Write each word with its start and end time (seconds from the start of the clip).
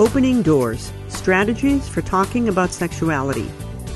Opening 0.00 0.40
Doors 0.40 0.94
Strategies 1.08 1.86
for 1.86 2.00
Talking 2.00 2.48
About 2.48 2.70
Sexuality. 2.70 3.46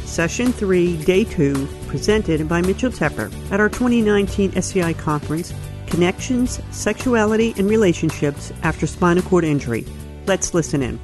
Session 0.05 0.53
3, 0.53 0.99
Day 0.99 1.25
2, 1.25 1.67
presented 1.87 2.47
by 2.47 2.61
Mitchell 2.61 2.91
Tepper 2.91 3.33
at 3.51 3.59
our 3.59 3.71
2019 3.71 4.55
SCI 4.55 4.93
conference, 4.93 5.55
Connections, 5.87 6.61
Sexuality, 6.73 7.55
and 7.57 7.71
Relationships 7.71 8.53
After 8.63 8.87
Spinal 8.87 9.23
Cord 9.23 9.45
Injury. 9.45 9.87
Let's 10.27 10.53
listen 10.53 10.83
in. 10.83 11.01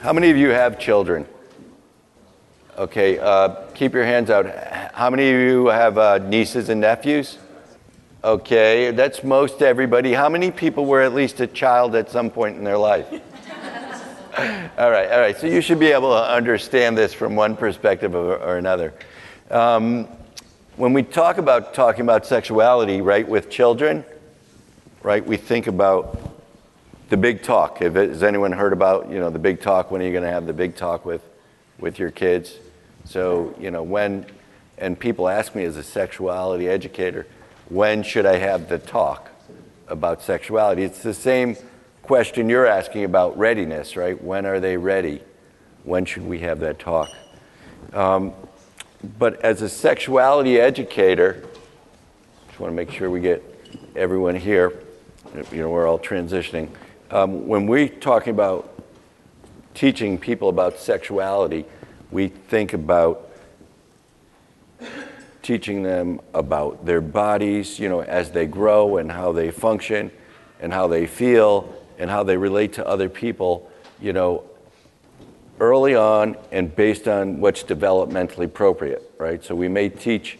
How 0.00 0.14
many 0.14 0.30
of 0.30 0.38
you 0.38 0.48
have 0.48 0.78
children? 0.78 1.26
Okay, 2.78 3.18
uh, 3.18 3.66
keep 3.74 3.92
your 3.92 4.06
hands 4.06 4.30
out. 4.30 4.46
How 4.94 5.10
many 5.10 5.28
of 5.28 5.38
you 5.38 5.66
have 5.66 5.98
uh, 5.98 6.16
nieces 6.16 6.70
and 6.70 6.80
nephews? 6.80 7.36
Okay, 8.24 8.92
that's 8.92 9.22
most 9.22 9.60
everybody. 9.60 10.14
How 10.14 10.30
many 10.30 10.50
people 10.50 10.86
were 10.86 11.02
at 11.02 11.12
least 11.12 11.38
a 11.40 11.46
child 11.46 11.94
at 11.94 12.10
some 12.10 12.30
point 12.30 12.56
in 12.56 12.64
their 12.64 12.78
life? 12.78 13.06
all 14.38 14.90
right, 14.90 15.10
all 15.10 15.18
right. 15.18 15.34
So 15.38 15.46
you 15.46 15.62
should 15.62 15.78
be 15.78 15.92
able 15.92 16.10
to 16.10 16.22
understand 16.22 16.98
this 16.98 17.14
from 17.14 17.36
one 17.36 17.56
perspective 17.56 18.14
or, 18.14 18.36
or 18.36 18.58
another. 18.58 18.92
Um, 19.50 20.04
when 20.76 20.92
we 20.92 21.04
talk 21.04 21.38
about 21.38 21.72
talking 21.72 22.02
about 22.02 22.26
sexuality, 22.26 23.00
right, 23.00 23.26
with 23.26 23.48
children, 23.48 24.04
right, 25.02 25.24
we 25.24 25.38
think 25.38 25.68
about 25.68 26.36
the 27.08 27.16
big 27.16 27.44
talk. 27.44 27.80
It, 27.80 27.94
has 27.94 28.22
anyone 28.22 28.52
heard 28.52 28.74
about, 28.74 29.10
you 29.10 29.18
know, 29.18 29.30
the 29.30 29.38
big 29.38 29.62
talk? 29.62 29.90
When 29.90 30.02
are 30.02 30.04
you 30.04 30.12
going 30.12 30.24
to 30.24 30.30
have 30.30 30.46
the 30.46 30.52
big 30.52 30.76
talk 30.76 31.06
with, 31.06 31.22
with 31.78 31.98
your 31.98 32.10
kids? 32.10 32.56
So, 33.06 33.54
you 33.58 33.70
know, 33.70 33.82
when, 33.82 34.26
and 34.76 34.98
people 34.98 35.30
ask 35.30 35.54
me 35.54 35.64
as 35.64 35.78
a 35.78 35.82
sexuality 35.82 36.68
educator, 36.68 37.26
when 37.70 38.02
should 38.02 38.26
I 38.26 38.36
have 38.36 38.68
the 38.68 38.78
talk 38.78 39.30
about 39.88 40.20
sexuality? 40.20 40.82
It's 40.82 41.02
the 41.02 41.14
same 41.14 41.56
question 42.06 42.48
you're 42.48 42.66
asking 42.66 43.02
about 43.02 43.36
readiness, 43.36 43.96
right? 43.96 44.22
When 44.22 44.46
are 44.46 44.60
they 44.60 44.76
ready? 44.76 45.20
When 45.82 46.04
should 46.04 46.24
we 46.24 46.38
have 46.38 46.60
that 46.60 46.78
talk? 46.78 47.10
Um, 47.92 48.32
but 49.18 49.40
as 49.40 49.60
a 49.60 49.68
sexuality 49.68 50.60
educator, 50.60 51.44
just 52.46 52.60
want 52.60 52.70
to 52.70 52.76
make 52.76 52.92
sure 52.92 53.10
we 53.10 53.20
get 53.20 53.42
everyone 53.96 54.36
here. 54.36 54.72
You 55.50 55.62
know, 55.62 55.70
we're 55.70 55.88
all 55.88 55.98
transitioning. 55.98 56.68
Um, 57.10 57.48
when 57.48 57.66
we're 57.66 57.88
talking 57.88 58.30
about 58.30 58.84
teaching 59.74 60.16
people 60.16 60.48
about 60.48 60.78
sexuality, 60.78 61.64
we 62.12 62.28
think 62.28 62.72
about 62.72 63.30
teaching 65.42 65.82
them 65.82 66.20
about 66.34 66.86
their 66.86 67.00
bodies, 67.00 67.80
you 67.80 67.88
know, 67.88 68.00
as 68.00 68.30
they 68.30 68.46
grow 68.46 68.96
and 68.98 69.10
how 69.10 69.32
they 69.32 69.50
function 69.50 70.12
and 70.60 70.72
how 70.72 70.86
they 70.86 71.08
feel 71.08 71.75
and 71.98 72.10
how 72.10 72.22
they 72.22 72.36
relate 72.36 72.74
to 72.74 72.86
other 72.86 73.08
people, 73.08 73.70
you 74.00 74.12
know, 74.12 74.44
early 75.58 75.94
on 75.94 76.36
and 76.52 76.74
based 76.74 77.08
on 77.08 77.40
what's 77.40 77.62
developmentally 77.62 78.44
appropriate, 78.44 79.10
right? 79.18 79.42
So 79.42 79.54
we 79.54 79.68
may 79.68 79.88
teach 79.88 80.38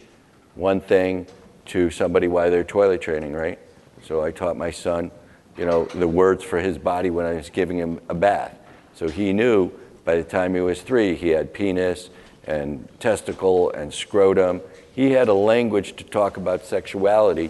one 0.55 0.79
thing 0.81 1.27
to 1.67 1.89
somebody 1.89 2.27
while 2.27 2.49
they're 2.49 2.63
toilet 2.63 3.01
training, 3.01 3.33
right? 3.33 3.59
So 4.03 4.23
I 4.23 4.31
taught 4.31 4.57
my 4.57 4.71
son, 4.71 5.11
you 5.57 5.65
know, 5.65 5.85
the 5.85 6.07
words 6.07 6.43
for 6.43 6.59
his 6.59 6.77
body 6.77 7.09
when 7.09 7.25
I 7.25 7.33
was 7.33 7.49
giving 7.49 7.77
him 7.77 7.99
a 8.09 8.13
bath. 8.13 8.57
So 8.95 9.09
he 9.09 9.33
knew 9.33 9.71
by 10.05 10.15
the 10.15 10.23
time 10.23 10.53
he 10.53 10.61
was 10.61 10.81
three, 10.81 11.15
he 11.15 11.29
had 11.29 11.53
penis 11.53 12.09
and 12.45 12.87
testicle 12.99 13.71
and 13.71 13.93
scrotum. 13.93 14.61
He 14.95 15.11
had 15.11 15.27
a 15.27 15.33
language 15.33 15.95
to 15.97 16.03
talk 16.03 16.37
about 16.37 16.65
sexuality 16.65 17.49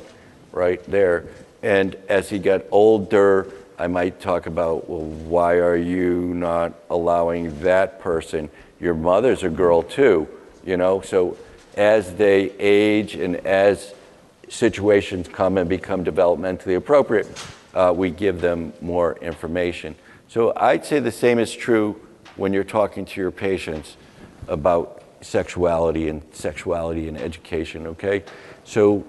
right 0.51 0.83
there. 0.85 1.25
And 1.61 1.95
as 2.09 2.29
he 2.29 2.39
got 2.39 2.63
older, 2.71 3.47
I 3.79 3.87
might 3.87 4.19
talk 4.19 4.47
about, 4.47 4.89
well, 4.89 5.01
why 5.01 5.55
are 5.55 5.75
you 5.75 6.33
not 6.33 6.73
allowing 6.89 7.59
that 7.61 7.99
person? 7.99 8.49
Your 8.79 8.95
mother's 8.95 9.43
a 9.43 9.49
girl 9.49 9.83
too, 9.83 10.27
you 10.65 10.77
know? 10.77 11.01
So 11.01 11.37
as 11.75 12.15
they 12.15 12.51
age 12.59 13.15
and 13.15 13.35
as 13.45 13.93
situations 14.49 15.27
come 15.27 15.57
and 15.57 15.69
become 15.69 16.03
developmentally 16.03 16.75
appropriate, 16.75 17.27
uh, 17.75 17.93
we 17.95 18.09
give 18.09 18.41
them 18.41 18.73
more 18.81 19.17
information. 19.21 19.95
So 20.27 20.53
I'd 20.55 20.83
say 20.83 20.99
the 20.99 21.11
same 21.11 21.37
is 21.37 21.53
true 21.53 22.01
when 22.35 22.53
you're 22.53 22.63
talking 22.63 23.05
to 23.05 23.21
your 23.21 23.31
patients 23.31 23.95
about 24.47 25.03
sexuality 25.21 26.09
and 26.09 26.23
sexuality 26.31 27.07
and 27.07 27.17
education, 27.17 27.87
okay? 27.87 28.23
So 28.63 29.05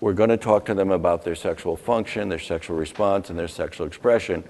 we're 0.00 0.12
going 0.12 0.30
to 0.30 0.36
talk 0.36 0.66
to 0.66 0.74
them 0.74 0.90
about 0.90 1.24
their 1.24 1.34
sexual 1.34 1.76
function, 1.76 2.28
their 2.28 2.38
sexual 2.38 2.76
response, 2.76 3.30
and 3.30 3.38
their 3.38 3.48
sexual 3.48 3.86
expression. 3.86 4.44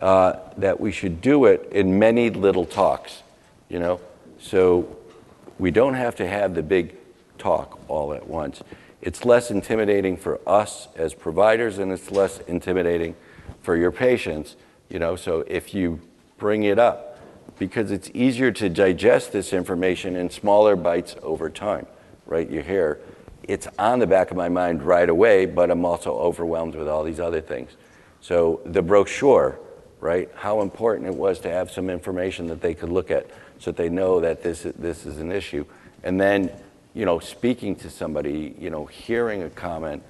Uh, 0.00 0.38
that 0.58 0.78
we 0.78 0.92
should 0.92 1.22
do 1.22 1.46
it 1.46 1.66
in 1.72 1.98
many 1.98 2.28
little 2.28 2.66
talks, 2.66 3.22
you 3.70 3.78
know? 3.78 3.98
So 4.38 4.94
we 5.58 5.70
don't 5.70 5.94
have 5.94 6.14
to 6.16 6.28
have 6.28 6.54
the 6.54 6.62
big 6.62 6.94
talk 7.38 7.78
all 7.88 8.12
at 8.12 8.28
once. 8.28 8.62
It's 9.00 9.24
less 9.24 9.50
intimidating 9.50 10.18
for 10.18 10.38
us 10.46 10.88
as 10.96 11.14
providers, 11.14 11.78
and 11.78 11.90
it's 11.92 12.10
less 12.10 12.40
intimidating 12.40 13.16
for 13.62 13.74
your 13.74 13.90
patients, 13.90 14.56
you 14.90 14.98
know? 14.98 15.16
So 15.16 15.44
if 15.46 15.72
you 15.72 16.02
bring 16.36 16.64
it 16.64 16.78
up, 16.78 17.18
because 17.58 17.90
it's 17.90 18.10
easier 18.12 18.52
to 18.52 18.68
digest 18.68 19.32
this 19.32 19.54
information 19.54 20.14
in 20.14 20.28
smaller 20.28 20.76
bites 20.76 21.16
over 21.22 21.48
time, 21.48 21.86
right? 22.26 22.50
You 22.50 22.60
hear 22.60 23.00
it's 23.46 23.68
on 23.78 23.98
the 23.98 24.06
back 24.06 24.30
of 24.30 24.36
my 24.36 24.48
mind 24.48 24.82
right 24.82 25.08
away, 25.08 25.46
but 25.46 25.70
I'm 25.70 25.84
also 25.84 26.16
overwhelmed 26.16 26.74
with 26.74 26.88
all 26.88 27.04
these 27.04 27.20
other 27.20 27.40
things. 27.40 27.70
So 28.20 28.60
the 28.64 28.82
brochure, 28.82 29.58
right? 30.00 30.28
How 30.34 30.62
important 30.62 31.08
it 31.08 31.14
was 31.14 31.40
to 31.40 31.50
have 31.50 31.70
some 31.70 31.88
information 31.88 32.48
that 32.48 32.60
they 32.60 32.74
could 32.74 32.88
look 32.88 33.10
at 33.10 33.26
so 33.58 33.70
that 33.70 33.76
they 33.76 33.88
know 33.88 34.20
that 34.20 34.42
this, 34.42 34.62
this 34.62 35.06
is 35.06 35.18
an 35.18 35.30
issue. 35.30 35.64
And 36.02 36.20
then, 36.20 36.50
you 36.94 37.04
know, 37.04 37.18
speaking 37.18 37.76
to 37.76 37.90
somebody, 37.90 38.54
you 38.58 38.70
know, 38.70 38.86
hearing 38.86 39.42
a 39.42 39.50
comment, 39.50 40.02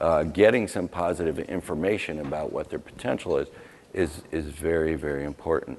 uh, 0.00 0.24
getting 0.24 0.68
some 0.68 0.88
positive 0.88 1.38
information 1.38 2.20
about 2.20 2.52
what 2.52 2.70
their 2.70 2.78
potential 2.78 3.38
is, 3.38 3.48
is, 3.92 4.22
is 4.32 4.46
very, 4.46 4.94
very 4.94 5.24
important. 5.24 5.78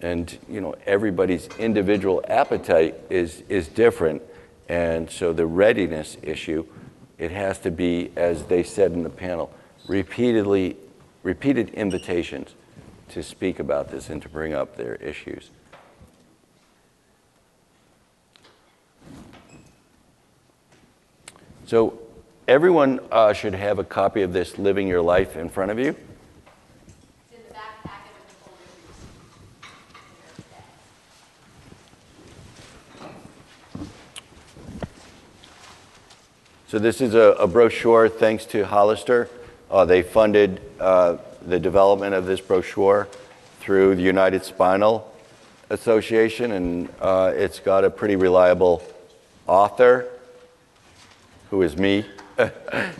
And, 0.00 0.36
you 0.48 0.60
know, 0.60 0.76
everybody's 0.86 1.48
individual 1.58 2.22
appetite 2.28 2.94
is, 3.10 3.42
is 3.48 3.68
different. 3.68 4.22
And 4.68 5.10
so 5.10 5.32
the 5.32 5.46
readiness 5.46 6.16
issue, 6.22 6.66
it 7.18 7.30
has 7.30 7.58
to 7.60 7.70
be, 7.70 8.12
as 8.16 8.44
they 8.44 8.62
said 8.62 8.92
in 8.92 9.02
the 9.02 9.10
panel, 9.10 9.52
repeatedly, 9.88 10.76
repeated 11.22 11.70
invitations 11.70 12.54
to 13.08 13.22
speak 13.22 13.58
about 13.58 13.90
this 13.90 14.10
and 14.10 14.20
to 14.22 14.28
bring 14.28 14.52
up 14.52 14.76
their 14.76 14.96
issues. 14.96 15.50
So 21.64 21.98
everyone 22.46 23.00
uh, 23.12 23.32
should 23.32 23.54
have 23.54 23.78
a 23.78 23.84
copy 23.84 24.22
of 24.22 24.32
this 24.32 24.58
Living 24.58 24.88
Your 24.88 25.02
Life 25.02 25.36
in 25.36 25.48
front 25.48 25.70
of 25.70 25.78
you. 25.78 25.94
So 36.68 36.78
this 36.78 37.00
is 37.00 37.14
a, 37.14 37.32
a 37.38 37.46
brochure 37.46 38.10
thanks 38.10 38.44
to 38.46 38.66
Hollister. 38.66 39.30
Uh, 39.70 39.86
they 39.86 40.02
funded 40.02 40.60
uh, 40.78 41.16
the 41.46 41.58
development 41.58 42.14
of 42.14 42.26
this 42.26 42.42
brochure 42.42 43.08
through 43.58 43.94
the 43.94 44.02
United 44.02 44.44
Spinal 44.44 45.10
Association, 45.70 46.52
and 46.52 46.90
uh, 47.00 47.32
it's 47.34 47.58
got 47.58 47.84
a 47.84 47.90
pretty 47.90 48.16
reliable 48.16 48.82
author, 49.46 50.10
who 51.48 51.62
is 51.62 51.78
me. 51.78 52.04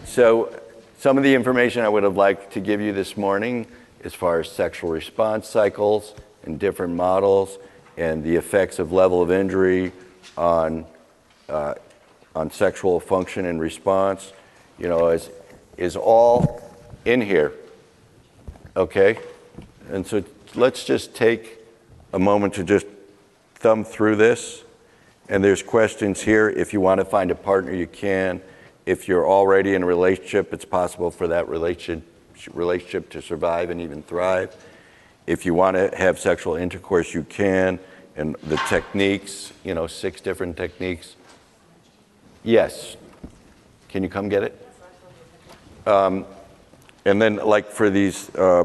so 0.07 0.59
some 0.99 1.19
of 1.19 1.23
the 1.23 1.35
information 1.35 1.83
I 1.83 1.91
would 1.91 2.05
have 2.05 2.17
liked 2.17 2.55
to 2.55 2.61
give 2.61 2.81
you 2.81 2.95
this 2.95 3.19
morning 3.19 3.67
as 4.03 4.15
far 4.15 4.41
as 4.41 4.51
sexual 4.51 4.93
response 4.93 5.47
cycles 5.47 6.15
and 6.43 6.59
different 6.59 6.95
models 6.95 7.59
and 7.99 8.25
the 8.25 8.37
effects 8.37 8.79
of 8.79 8.93
level 8.93 9.21
of 9.21 9.31
injury 9.31 9.93
on 10.39 10.87
uh, 11.51 11.75
on 12.39 12.53
sexual 12.53 13.01
function 13.01 13.47
and 13.47 13.61
response, 13.61 14.33
you 14.79 14.89
know, 14.89 15.09
is, 15.09 15.29
is 15.77 15.97
all 15.97 16.63
in 17.05 17.21
here. 17.21 17.53
Okay? 18.77 19.19
And 19.91 20.07
so 20.07 20.23
let's 20.55 20.85
just 20.85 21.17
take 21.17 21.59
a 22.13 22.19
moment 22.19 22.55
to 22.55 22.63
just 22.63 22.87
thumb 23.57 23.85
through 23.85 24.17
this. 24.17 24.63
And 25.29 25.43
there's 25.43 25.65
questions 25.65 26.23
here. 26.23 26.49
If 26.49 26.73
you 26.73 26.81
want 26.81 27.01
to 27.01 27.05
find 27.05 27.33
a 27.33 27.35
partner, 27.35 27.75
you 27.75 27.89
can. 27.89 28.41
If 28.87 29.09
you're 29.09 29.29
already 29.29 29.75
in 29.75 29.83
a 29.83 29.87
relationship, 29.87 30.55
it's 30.55 30.65
possible 30.65 31.11
for 31.11 31.27
that 31.27 31.49
relationship, 31.49 32.07
relationship 32.55 33.11
to 33.11 33.21
survive 33.21 33.71
and 33.71 33.81
even 33.81 34.01
thrive. 34.05 34.55
If 35.27 35.45
you 35.45 35.55
want 35.55 35.77
to 35.77 35.91
have 35.97 36.21
sexual 36.21 36.55
intercourse, 36.55 37.13
you 37.13 37.25
can. 37.25 37.81
And 38.15 38.37
the 38.45 38.59
techniques, 38.69 39.53
you 39.65 39.75
know, 39.75 39.89
six 39.89 40.21
different 40.21 40.57
techniques 40.57 41.17
Yes. 42.45 42.97
Can 43.89 44.03
you 44.03 44.09
come 44.09 44.29
get 44.29 44.43
it? 44.43 44.69
Um, 45.87 46.27
and 47.05 47.21
then, 47.21 47.37
like 47.37 47.71
for 47.71 47.89
these 47.89 48.35
uh, 48.35 48.65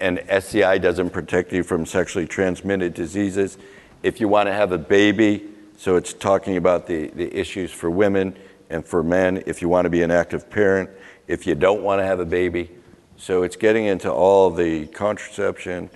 and 0.00 0.20
SCI 0.28 0.78
doesn't 0.78 1.10
protect 1.10 1.52
you 1.52 1.62
from 1.62 1.86
sexually 1.86 2.26
transmitted 2.26 2.94
diseases. 2.94 3.58
If 4.02 4.20
you 4.20 4.28
want 4.28 4.48
to 4.48 4.52
have 4.52 4.72
a 4.72 4.78
baby, 4.78 5.44
so 5.76 5.96
it's 5.96 6.12
talking 6.12 6.56
about 6.56 6.86
the, 6.86 7.08
the 7.08 7.34
issues 7.36 7.70
for 7.70 7.90
women 7.90 8.36
and 8.70 8.84
for 8.84 9.02
men. 9.02 9.42
If 9.46 9.62
you 9.62 9.68
want 9.68 9.84
to 9.86 9.90
be 9.90 10.02
an 10.02 10.10
active 10.10 10.50
parent, 10.50 10.90
if 11.26 11.46
you 11.46 11.54
don't 11.54 11.82
want 11.82 12.00
to 12.00 12.04
have 12.04 12.20
a 12.20 12.24
baby, 12.24 12.70
so 13.16 13.42
it's 13.42 13.56
getting 13.56 13.86
into 13.86 14.10
all 14.10 14.50
the 14.50 14.86
contraception. 14.88 15.90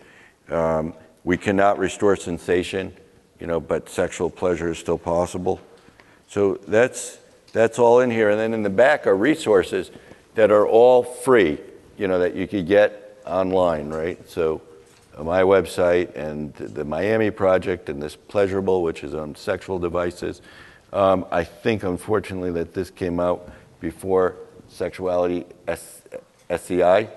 Um, 0.48 0.94
we 1.24 1.36
cannot 1.36 1.78
restore 1.78 2.16
sensation, 2.16 2.94
you 3.40 3.46
know, 3.46 3.60
but 3.60 3.88
sexual 3.88 4.30
pleasure 4.30 4.70
is 4.70 4.78
still 4.78 4.98
possible. 4.98 5.60
So 6.28 6.54
that's 6.66 7.18
that's 7.52 7.78
all 7.78 8.00
in 8.00 8.10
here. 8.10 8.30
And 8.30 8.38
then 8.38 8.54
in 8.54 8.62
the 8.62 8.70
back 8.70 9.06
are 9.06 9.16
resources 9.16 9.90
that 10.34 10.50
are 10.50 10.66
all 10.66 11.02
free, 11.02 11.58
you 11.96 12.06
know, 12.06 12.18
that 12.18 12.34
you 12.34 12.46
could 12.46 12.66
get 12.66 13.20
online, 13.26 13.88
right? 13.88 14.28
So 14.28 14.62
uh, 15.16 15.24
my 15.24 15.42
website 15.42 16.14
and 16.14 16.54
the 16.54 16.84
Miami 16.84 17.30
Project 17.30 17.88
and 17.88 18.00
this 18.00 18.14
Pleasurable, 18.14 18.82
which 18.82 19.02
is 19.02 19.14
on 19.14 19.34
sexual 19.34 19.78
devices. 19.78 20.42
Um, 20.92 21.26
I 21.30 21.44
think, 21.44 21.82
unfortunately, 21.82 22.52
that 22.52 22.72
this 22.72 22.90
came 22.90 23.20
out 23.20 23.50
before 23.80 24.36
Sexuality 24.68 25.46
SCI. 26.48 27.08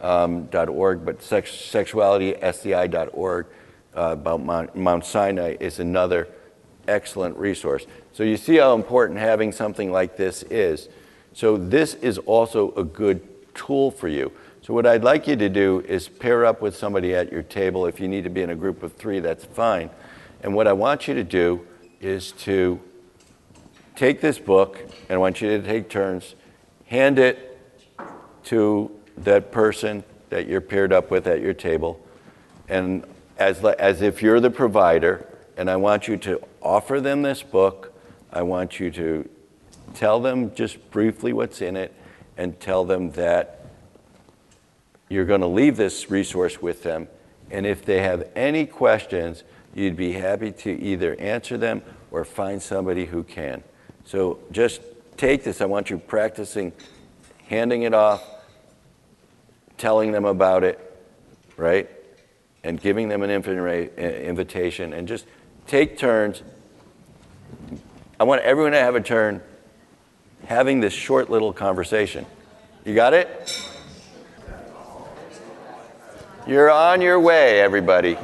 Um, 0.00 0.48
.org, 0.52 1.04
but 1.04 1.22
sex, 1.22 1.50
sexualitysci.org 1.52 3.46
uh, 3.96 4.00
about 4.00 4.42
Mount, 4.42 4.74
Mount 4.74 5.04
Sinai 5.04 5.56
is 5.60 5.78
another 5.78 6.26
excellent 6.88 7.36
resource. 7.36 7.86
So 8.12 8.22
you 8.22 8.36
see 8.36 8.56
how 8.56 8.74
important 8.74 9.18
having 9.18 9.52
something 9.52 9.90
like 9.90 10.16
this 10.16 10.42
is. 10.44 10.88
So 11.32 11.56
this 11.56 11.94
is 11.94 12.18
also 12.18 12.72
a 12.72 12.84
good 12.84 13.26
tool 13.54 13.90
for 13.90 14.08
you. 14.08 14.32
So 14.62 14.74
what 14.74 14.86
I'd 14.86 15.02
like 15.02 15.26
you 15.26 15.34
to 15.36 15.48
do 15.48 15.80
is 15.88 16.08
pair 16.08 16.46
up 16.46 16.62
with 16.62 16.76
somebody 16.76 17.14
at 17.14 17.32
your 17.32 17.42
table. 17.42 17.86
If 17.86 17.98
you 17.98 18.06
need 18.06 18.24
to 18.24 18.30
be 18.30 18.42
in 18.42 18.50
a 18.50 18.54
group 18.54 18.82
of 18.82 18.92
three, 18.92 19.18
that's 19.18 19.44
fine. 19.44 19.90
And 20.42 20.54
what 20.54 20.68
I 20.68 20.72
want 20.72 21.08
you 21.08 21.14
to 21.14 21.24
do 21.24 21.66
is 22.00 22.32
to 22.32 22.80
take 23.96 24.20
this 24.20 24.38
book, 24.38 24.78
and 24.80 25.10
I 25.10 25.16
want 25.16 25.40
you 25.40 25.48
to 25.48 25.66
take 25.66 25.88
turns, 25.88 26.34
hand 26.86 27.18
it 27.18 27.58
to 28.44 28.90
that 29.18 29.52
person 29.52 30.04
that 30.30 30.46
you're 30.46 30.60
paired 30.60 30.92
up 30.92 31.10
with 31.10 31.26
at 31.26 31.40
your 31.40 31.54
table, 31.54 32.00
and 32.68 33.04
as, 33.38 33.64
as 33.64 34.00
if 34.00 34.22
you're 34.22 34.40
the 34.40 34.50
provider, 34.50 35.26
and 35.56 35.70
I 35.70 35.76
want 35.76 36.08
you 36.08 36.16
to 36.18 36.40
offer 36.60 37.00
them 37.00 37.22
this 37.22 37.42
book. 37.42 37.92
I 38.32 38.42
want 38.42 38.80
you 38.80 38.90
to 38.92 39.28
tell 39.94 40.20
them 40.20 40.54
just 40.54 40.90
briefly 40.90 41.32
what's 41.32 41.60
in 41.60 41.76
it 41.76 41.94
and 42.36 42.58
tell 42.60 42.84
them 42.84 43.10
that 43.12 43.66
you're 45.08 45.26
going 45.26 45.42
to 45.42 45.46
leave 45.46 45.76
this 45.76 46.10
resource 46.10 46.62
with 46.62 46.82
them. 46.82 47.08
And 47.50 47.66
if 47.66 47.84
they 47.84 48.00
have 48.00 48.28
any 48.34 48.64
questions, 48.64 49.44
you'd 49.74 49.96
be 49.96 50.12
happy 50.12 50.52
to 50.52 50.70
either 50.70 51.14
answer 51.20 51.58
them 51.58 51.82
or 52.10 52.24
find 52.24 52.62
somebody 52.62 53.06
who 53.06 53.22
can. 53.22 53.62
So 54.04 54.38
just 54.50 54.80
take 55.16 55.44
this. 55.44 55.60
I 55.60 55.66
want 55.66 55.90
you 55.90 55.98
practicing 55.98 56.72
handing 57.46 57.82
it 57.82 57.92
off, 57.92 58.26
telling 59.76 60.12
them 60.12 60.24
about 60.24 60.64
it, 60.64 60.78
right? 61.58 61.90
And 62.64 62.80
giving 62.80 63.08
them 63.08 63.22
an 63.22 63.30
uh, 63.30 64.00
invitation 64.00 64.94
and 64.94 65.06
just 65.06 65.26
take 65.66 65.98
turns. 65.98 66.42
I 68.20 68.24
want 68.24 68.42
everyone 68.42 68.72
to 68.72 68.78
have 68.78 68.94
a 68.94 69.00
turn 69.00 69.42
having 70.46 70.80
this 70.80 70.92
short 70.92 71.30
little 71.30 71.52
conversation. 71.52 72.26
You 72.84 72.94
got 72.94 73.14
it? 73.14 73.68
You're 76.46 76.70
on 76.70 77.00
your 77.00 77.20
way, 77.20 77.60
everybody. 77.60 78.18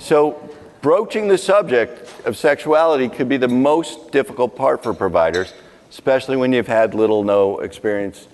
So, 0.00 0.50
broaching 0.80 1.28
the 1.28 1.36
subject 1.36 2.26
of 2.26 2.36
sexuality 2.36 3.08
could 3.08 3.28
be 3.28 3.36
the 3.36 3.48
most 3.48 4.12
difficult 4.12 4.56
part 4.56 4.82
for 4.82 4.94
providers, 4.94 5.52
especially 5.90 6.36
when 6.36 6.52
you've 6.52 6.66
had 6.66 6.94
little 6.94 7.22
no 7.22 7.58
experience 7.58 8.28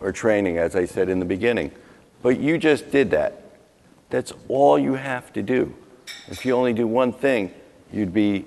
or 0.00 0.10
training, 0.10 0.58
as 0.58 0.74
I 0.74 0.86
said 0.86 1.08
in 1.08 1.20
the 1.20 1.24
beginning. 1.24 1.70
But 2.22 2.40
you 2.40 2.58
just 2.58 2.90
did 2.90 3.10
that. 3.12 3.44
That's 4.08 4.32
all 4.48 4.78
you 4.78 4.94
have 4.94 5.32
to 5.34 5.42
do. 5.42 5.74
If 6.28 6.44
you 6.44 6.54
only 6.54 6.72
do 6.72 6.86
one 6.86 7.12
thing, 7.12 7.52
you'd 7.92 8.14
be 8.14 8.44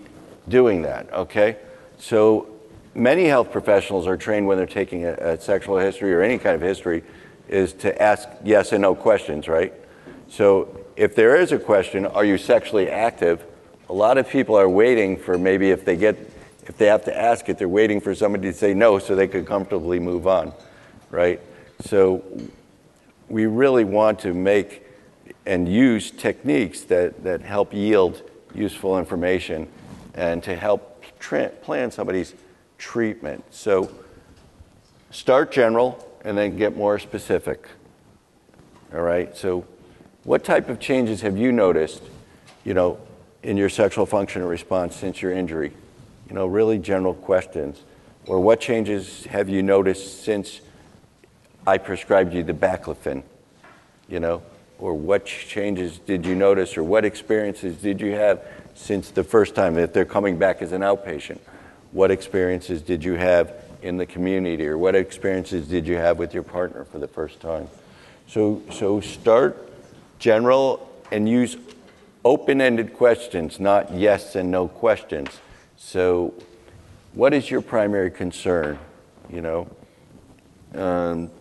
doing 0.47 0.81
that, 0.83 1.11
okay? 1.13 1.57
So 1.97 2.47
many 2.95 3.25
health 3.25 3.51
professionals 3.51 4.07
are 4.07 4.17
trained 4.17 4.47
when 4.47 4.57
they're 4.57 4.65
taking 4.65 5.05
a, 5.05 5.13
a, 5.13 5.41
sexual 5.41 5.77
history 5.77 6.13
or 6.13 6.21
any 6.21 6.37
kind 6.37 6.55
of 6.55 6.61
history 6.61 7.03
is 7.47 7.73
to 7.73 8.01
ask 8.01 8.27
yes 8.43 8.71
and 8.71 8.81
no 8.81 8.95
questions, 8.95 9.47
right? 9.47 9.73
So 10.29 10.85
if 10.95 11.15
there 11.15 11.35
is 11.35 11.51
a 11.51 11.59
question, 11.59 12.05
are 12.05 12.25
you 12.25 12.37
sexually 12.37 12.89
active? 12.89 13.43
A 13.89 13.93
lot 13.93 14.17
of 14.17 14.29
people 14.29 14.55
are 14.55 14.69
waiting 14.69 15.17
for 15.17 15.37
maybe 15.37 15.71
if 15.71 15.85
they 15.85 15.95
get 15.95 16.29
if 16.65 16.77
they 16.77 16.85
have 16.85 17.03
to 17.05 17.17
ask 17.17 17.49
it, 17.49 17.57
they're 17.57 17.67
waiting 17.67 17.99
for 17.99 18.15
somebody 18.15 18.49
to 18.49 18.53
say 18.53 18.73
no 18.73 18.97
so 18.97 19.15
they 19.15 19.27
could 19.27 19.45
comfortably 19.45 19.99
move 19.99 20.27
on, 20.27 20.53
right? 21.11 21.41
So 21.81 22.23
we 23.27 23.47
really 23.47 23.83
want 23.83 24.19
to 24.19 24.33
make 24.33 24.82
and 25.45 25.67
use 25.67 26.11
techniques 26.11 26.81
that, 26.81 27.23
that 27.23 27.41
help 27.41 27.73
yield 27.73 28.21
useful 28.53 28.97
information 28.97 29.67
and 30.13 30.43
to 30.43 30.55
help 30.55 31.03
tra- 31.19 31.49
plan 31.49 31.91
somebody's 31.91 32.33
treatment. 32.77 33.43
So 33.51 33.89
start 35.11 35.51
general 35.51 36.07
and 36.23 36.37
then 36.37 36.57
get 36.57 36.77
more 36.77 36.99
specific. 36.99 37.67
All 38.93 39.01
right? 39.01 39.35
So 39.35 39.65
what 40.23 40.43
type 40.43 40.69
of 40.69 40.79
changes 40.79 41.21
have 41.21 41.37
you 41.37 41.51
noticed, 41.51 42.01
you 42.63 42.73
know, 42.73 42.97
in 43.41 43.57
your 43.57 43.69
sexual 43.69 44.05
function 44.05 44.43
response 44.45 44.95
since 44.95 45.21
your 45.21 45.33
injury? 45.33 45.73
You 46.29 46.35
know, 46.35 46.47
really 46.47 46.77
general 46.77 47.13
questions. 47.13 47.81
Or 48.27 48.39
what 48.39 48.61
changes 48.61 49.25
have 49.25 49.49
you 49.49 49.61
noticed 49.61 50.23
since 50.23 50.61
I 51.67 51.77
prescribed 51.77 52.33
you 52.33 52.43
the 52.43 52.53
baclofen? 52.53 53.23
You 54.07 54.21
know, 54.21 54.41
or 54.83 54.93
what 54.93 55.25
changes 55.25 55.97
did 55.99 56.25
you 56.25 56.35
notice, 56.35 56.75
or 56.75 56.83
what 56.83 57.05
experiences 57.05 57.77
did 57.77 58.01
you 58.01 58.11
have 58.11 58.45
since 58.75 59.11
the 59.11 59.23
first 59.23 59.55
time 59.55 59.75
that 59.75 59.93
they're 59.93 60.03
coming 60.03 60.37
back 60.37 60.61
as 60.61 60.73
an 60.73 60.81
outpatient? 60.81 61.39
What 61.93 62.11
experiences 62.11 62.81
did 62.81 63.01
you 63.01 63.13
have 63.13 63.53
in 63.81 63.95
the 63.95 64.05
community, 64.05 64.67
or 64.67 64.77
what 64.77 64.93
experiences 64.93 65.69
did 65.69 65.87
you 65.87 65.95
have 65.95 66.19
with 66.19 66.33
your 66.33 66.43
partner 66.43 66.83
for 66.83 66.99
the 66.99 67.07
first 67.07 67.39
time? 67.39 67.69
So, 68.27 68.61
so 68.73 68.99
start 68.99 69.71
general 70.19 70.91
and 71.13 71.29
use 71.29 71.55
open 72.25 72.59
ended 72.59 72.93
questions, 72.93 73.61
not 73.61 73.93
yes 73.93 74.35
and 74.35 74.51
no 74.51 74.67
questions. 74.67 75.29
So, 75.77 76.33
what 77.13 77.33
is 77.33 77.49
your 77.49 77.61
primary 77.61 78.11
concern? 78.11 78.77
You 79.31 79.39
know, 79.39 79.67
um, 80.75 81.31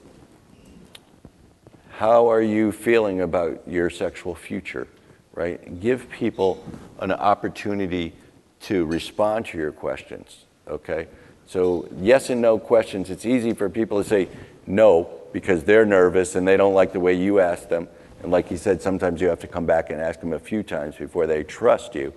how 1.92 2.30
are 2.30 2.42
you 2.42 2.72
feeling 2.72 3.20
about 3.20 3.62
your 3.66 3.90
sexual 3.90 4.34
future, 4.34 4.88
right? 5.34 5.80
Give 5.80 6.08
people 6.10 6.64
an 7.00 7.12
opportunity 7.12 8.14
to 8.60 8.86
respond 8.86 9.46
to 9.46 9.58
your 9.58 9.72
questions, 9.72 10.46
okay? 10.66 11.06
So, 11.46 11.88
yes 11.98 12.30
and 12.30 12.40
no 12.40 12.58
questions, 12.58 13.10
it's 13.10 13.26
easy 13.26 13.52
for 13.52 13.68
people 13.68 14.02
to 14.02 14.08
say 14.08 14.28
no 14.66 15.10
because 15.32 15.64
they're 15.64 15.84
nervous 15.84 16.34
and 16.34 16.48
they 16.48 16.56
don't 16.56 16.74
like 16.74 16.92
the 16.92 17.00
way 17.00 17.14
you 17.14 17.40
ask 17.40 17.68
them. 17.68 17.88
And 18.22 18.32
like 18.32 18.50
you 18.50 18.56
said, 18.56 18.80
sometimes 18.80 19.20
you 19.20 19.28
have 19.28 19.40
to 19.40 19.46
come 19.48 19.66
back 19.66 19.90
and 19.90 20.00
ask 20.00 20.20
them 20.20 20.32
a 20.32 20.38
few 20.38 20.62
times 20.62 20.96
before 20.96 21.26
they 21.26 21.42
trust 21.42 21.94
you. 21.94 22.14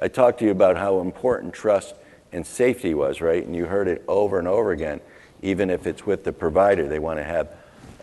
I 0.00 0.08
talked 0.08 0.38
to 0.38 0.44
you 0.46 0.52
about 0.52 0.76
how 0.76 1.00
important 1.00 1.52
trust 1.52 1.94
and 2.32 2.46
safety 2.46 2.94
was, 2.94 3.20
right? 3.20 3.44
And 3.44 3.54
you 3.54 3.66
heard 3.66 3.88
it 3.88 4.04
over 4.08 4.38
and 4.38 4.48
over 4.48 4.70
again. 4.72 5.00
Even 5.42 5.68
if 5.68 5.86
it's 5.86 6.06
with 6.06 6.24
the 6.24 6.32
provider, 6.32 6.88
they 6.88 6.98
want 6.98 7.18
to 7.18 7.24
have 7.24 7.48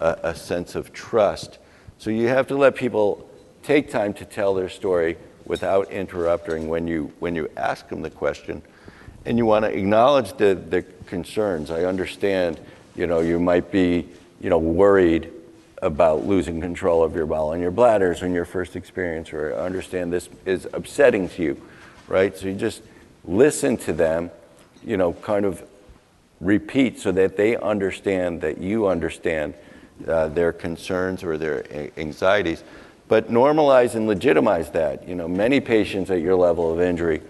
a, 0.05 0.29
a 0.29 0.35
sense 0.35 0.75
of 0.75 0.93
trust. 0.93 1.57
So 1.97 2.09
you 2.09 2.27
have 2.27 2.47
to 2.47 2.55
let 2.55 2.75
people 2.75 3.27
take 3.63 3.89
time 3.89 4.13
to 4.13 4.25
tell 4.25 4.53
their 4.53 4.69
story 4.69 5.17
without 5.45 5.91
interrupting 5.91 6.67
when 6.67 6.87
you, 6.87 7.11
when 7.19 7.35
you 7.35 7.49
ask 7.57 7.87
them 7.89 8.01
the 8.01 8.09
question. 8.09 8.61
And 9.25 9.37
you 9.37 9.45
want 9.45 9.65
to 9.65 9.75
acknowledge 9.75 10.33
the, 10.37 10.53
the 10.55 10.83
concerns. 11.07 11.71
I 11.71 11.85
understand, 11.85 12.59
you 12.95 13.07
know, 13.07 13.21
you 13.21 13.39
might 13.39 13.71
be, 13.71 14.07
you 14.39 14.49
know, 14.49 14.59
worried 14.59 15.31
about 15.81 16.25
losing 16.25 16.61
control 16.61 17.03
of 17.03 17.15
your 17.15 17.25
bowel 17.25 17.53
and 17.53 17.61
your 17.61 17.71
bladders 17.71 18.21
in 18.21 18.33
your 18.33 18.45
first 18.45 18.75
experience, 18.75 19.33
or 19.33 19.55
understand 19.55 20.13
this 20.13 20.29
is 20.45 20.67
upsetting 20.73 21.29
to 21.29 21.43
you, 21.43 21.61
right? 22.07 22.37
So 22.37 22.47
you 22.47 22.53
just 22.53 22.81
listen 23.23 23.77
to 23.77 23.93
them, 23.93 24.29
you 24.83 24.97
know, 24.97 25.13
kind 25.13 25.45
of 25.45 25.63
repeat 26.39 26.99
so 26.99 27.11
that 27.11 27.37
they 27.37 27.55
understand 27.57 28.41
that 28.41 28.59
you 28.59 28.87
understand 28.87 29.53
uh, 30.07 30.27
their 30.29 30.51
concerns 30.51 31.23
or 31.23 31.37
their 31.37 31.65
anxieties, 31.97 32.63
but 33.07 33.29
normalize 33.29 33.95
and 33.95 34.07
legitimize 34.07 34.71
that. 34.71 35.07
You 35.07 35.15
know, 35.15 35.27
many 35.27 35.59
patients 35.59 36.09
at 36.11 36.21
your 36.21 36.35
level 36.35 36.71
of 36.71 36.81
injury, 36.81 37.21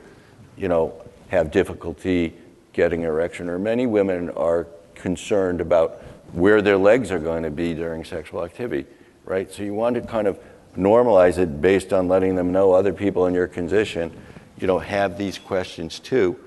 you 0.58 0.68
know, 0.68 0.94
have 1.30 1.52
difficulty 1.52 2.34
getting 2.74 3.04
erection, 3.04 3.50
or 3.50 3.58
many 3.60 3.86
women 3.86 4.30
are 4.32 4.68
concerned 4.96 5.62
about 5.62 6.02
where 6.34 6.62
their 6.62 6.78
legs 6.78 7.12
are 7.12 7.20
going 7.20 7.44
to 7.44 7.52
be 7.52 7.74
during 7.74 8.04
sexual 8.04 8.44
activity. 8.44 8.86
right? 9.26 9.52
So 9.52 9.64
you 9.64 9.74
want 9.74 9.96
to 9.96 10.02
kind 10.02 10.28
of 10.28 10.40
normalize 10.78 11.38
it 11.38 11.62
based 11.62 11.94
on 11.94 12.08
letting 12.08 12.36
them 12.36 12.52
know 12.52 12.74
other 12.74 12.94
people 12.94 13.26
in 13.28 13.34
your 13.34 13.48
condition, 13.48 14.12
you 14.58 14.68
know, 14.68 14.80
have 14.80 15.18
these 15.18 15.38
questions 15.38 16.00
too. 16.00 16.38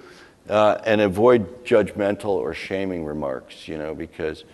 Uh, 0.49 0.81
and 0.87 1.01
avoid 1.01 1.65
judgmental 1.65 2.31
or 2.31 2.55
shaming 2.55 3.05
remarks, 3.05 3.69
you 3.69 3.77
know, 3.77 3.95
because 3.95 4.45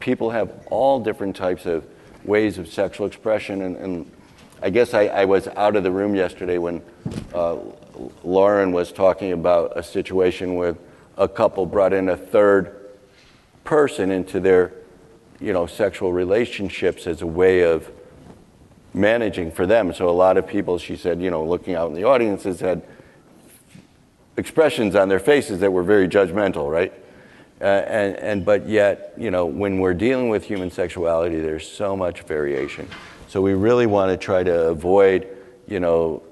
people 0.00 0.30
have 0.30 0.66
all 0.70 1.00
different 1.00 1.36
types 1.36 1.66
of 1.66 1.86
ways 2.24 2.58
of 2.58 2.68
sexual 2.68 3.06
expression. 3.06 3.62
And, 3.62 3.76
and 3.76 4.12
I 4.62 4.70
guess 4.70 4.94
I, 4.94 5.06
I, 5.06 5.24
was 5.24 5.48
out 5.48 5.76
of 5.76 5.84
the 5.84 5.90
room 5.90 6.14
yesterday 6.14 6.58
when 6.58 6.82
uh, 7.32 7.58
Lauren 8.24 8.72
was 8.72 8.92
talking 8.92 9.32
about 9.32 9.72
a 9.76 9.82
situation 9.82 10.54
where 10.54 10.76
a 11.16 11.28
couple 11.28 11.66
brought 11.66 11.92
in 11.92 12.08
a 12.08 12.16
third 12.16 12.74
person 13.64 14.10
into 14.10 14.40
their, 14.40 14.72
you 15.40 15.52
know, 15.52 15.66
sexual 15.66 16.12
relationships 16.12 17.06
as 17.06 17.22
a 17.22 17.26
way 17.26 17.62
of 17.62 17.90
managing 18.92 19.50
for 19.50 19.66
them. 19.66 19.92
So 19.92 20.08
a 20.08 20.10
lot 20.10 20.36
of 20.36 20.46
people, 20.46 20.78
she 20.78 20.96
said, 20.96 21.20
you 21.20 21.30
know, 21.30 21.44
looking 21.44 21.74
out 21.74 21.88
in 21.88 21.94
the 21.94 22.04
audiences 22.04 22.60
had 22.60 22.82
expressions 24.36 24.94
on 24.94 25.08
their 25.08 25.20
faces 25.20 25.60
that 25.60 25.72
were 25.72 25.82
very 25.82 26.08
judgmental, 26.08 26.70
right? 26.70 26.92
Uh, 27.60 27.64
and, 27.64 28.16
and 28.16 28.44
but 28.44 28.68
yet, 28.68 29.14
you 29.16 29.30
know, 29.30 29.46
when 29.46 29.78
we're 29.78 29.94
dealing 29.94 30.28
with 30.28 30.44
human 30.44 30.70
sexuality, 30.70 31.40
there's 31.40 31.66
so 31.68 31.96
much 31.96 32.22
variation. 32.22 32.86
So 33.28 33.40
we 33.40 33.54
really 33.54 33.86
want 33.86 34.10
to 34.10 34.16
try 34.16 34.42
to 34.42 34.68
avoid, 34.68 35.26
you 35.66 35.80
know, 35.80 36.22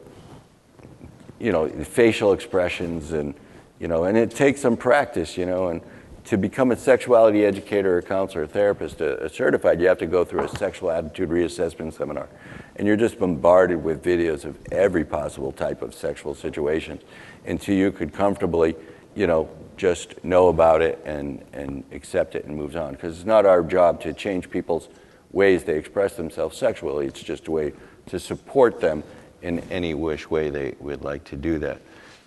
you 1.41 1.51
know, 1.51 1.69
facial 1.69 2.33
expressions 2.33 3.13
and, 3.13 3.35
you 3.81 3.89
know, 3.89 4.05
and 4.05 4.17
it 4.17 4.31
takes 4.31 4.61
some 4.61 4.77
practice, 4.77 5.37
you 5.37 5.47
know, 5.47 5.69
and 5.69 5.81
to 6.25 6.39
become 6.39 6.71
a 6.71 6.77
sexuality 6.77 7.45
educator 7.45 7.99
or 7.99 8.03
counselor 8.03 8.45
or 8.45 8.47
therapist, 8.47 9.01
a, 9.01 9.25
a 9.25 9.29
certified, 9.29 9.81
you 9.81 9.87
have 9.89 9.99
to 9.99 10.07
go 10.07 10.25
through 10.25 10.45
a 10.45 10.49
sexual 10.49 10.91
attitude 10.91 11.29
reassessment 11.29 11.93
seminar. 11.93 12.29
And 12.77 12.87
you're 12.87 12.97
just 12.97 13.19
bombarded 13.19 13.83
with 13.83 14.03
videos 14.03 14.45
of 14.45 14.57
every 14.73 15.05
possible 15.05 15.53
type 15.53 15.83
of 15.83 15.95
sexual 15.95 16.35
situation 16.35 16.99
until 17.47 17.75
you 17.75 17.93
could 17.93 18.13
comfortably, 18.13 18.75
you 19.15 19.27
know, 19.27 19.49
just 19.77 20.23
know 20.25 20.49
about 20.49 20.83
it 20.83 21.01
and, 21.05 21.45
and 21.53 21.85
accept 21.93 22.35
it 22.35 22.45
and 22.45 22.57
move 22.57 22.77
on. 22.77 22.93
Because 22.93 23.17
it's 23.17 23.27
not 23.27 23.47
our 23.47 23.63
job 23.63 24.01
to 24.03 24.13
change 24.13 24.51
people's 24.51 24.89
ways 25.33 25.65
they 25.65 25.77
express 25.77 26.17
themselves 26.17 26.57
sexually. 26.57 27.07
It's 27.07 27.23
just 27.23 27.49
a 27.49 27.51
way 27.51 27.73
to 28.07 28.19
support 28.19 28.81
them 28.81 29.03
in 29.43 29.61
any 29.71 29.95
wish 29.95 30.31
way 30.31 30.51
they 30.51 30.75
would 30.81 31.03
like 31.03 31.25
to 31.25 31.37
do 31.37 31.59
that. 31.59 31.81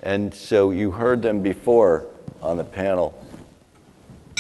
And 0.04 0.34
so 0.34 0.72
you 0.72 0.92
heard 0.92 1.22
them 1.22 1.42
before 1.42 2.06
on 2.42 2.58
the 2.58 2.64
panel. 2.64 3.18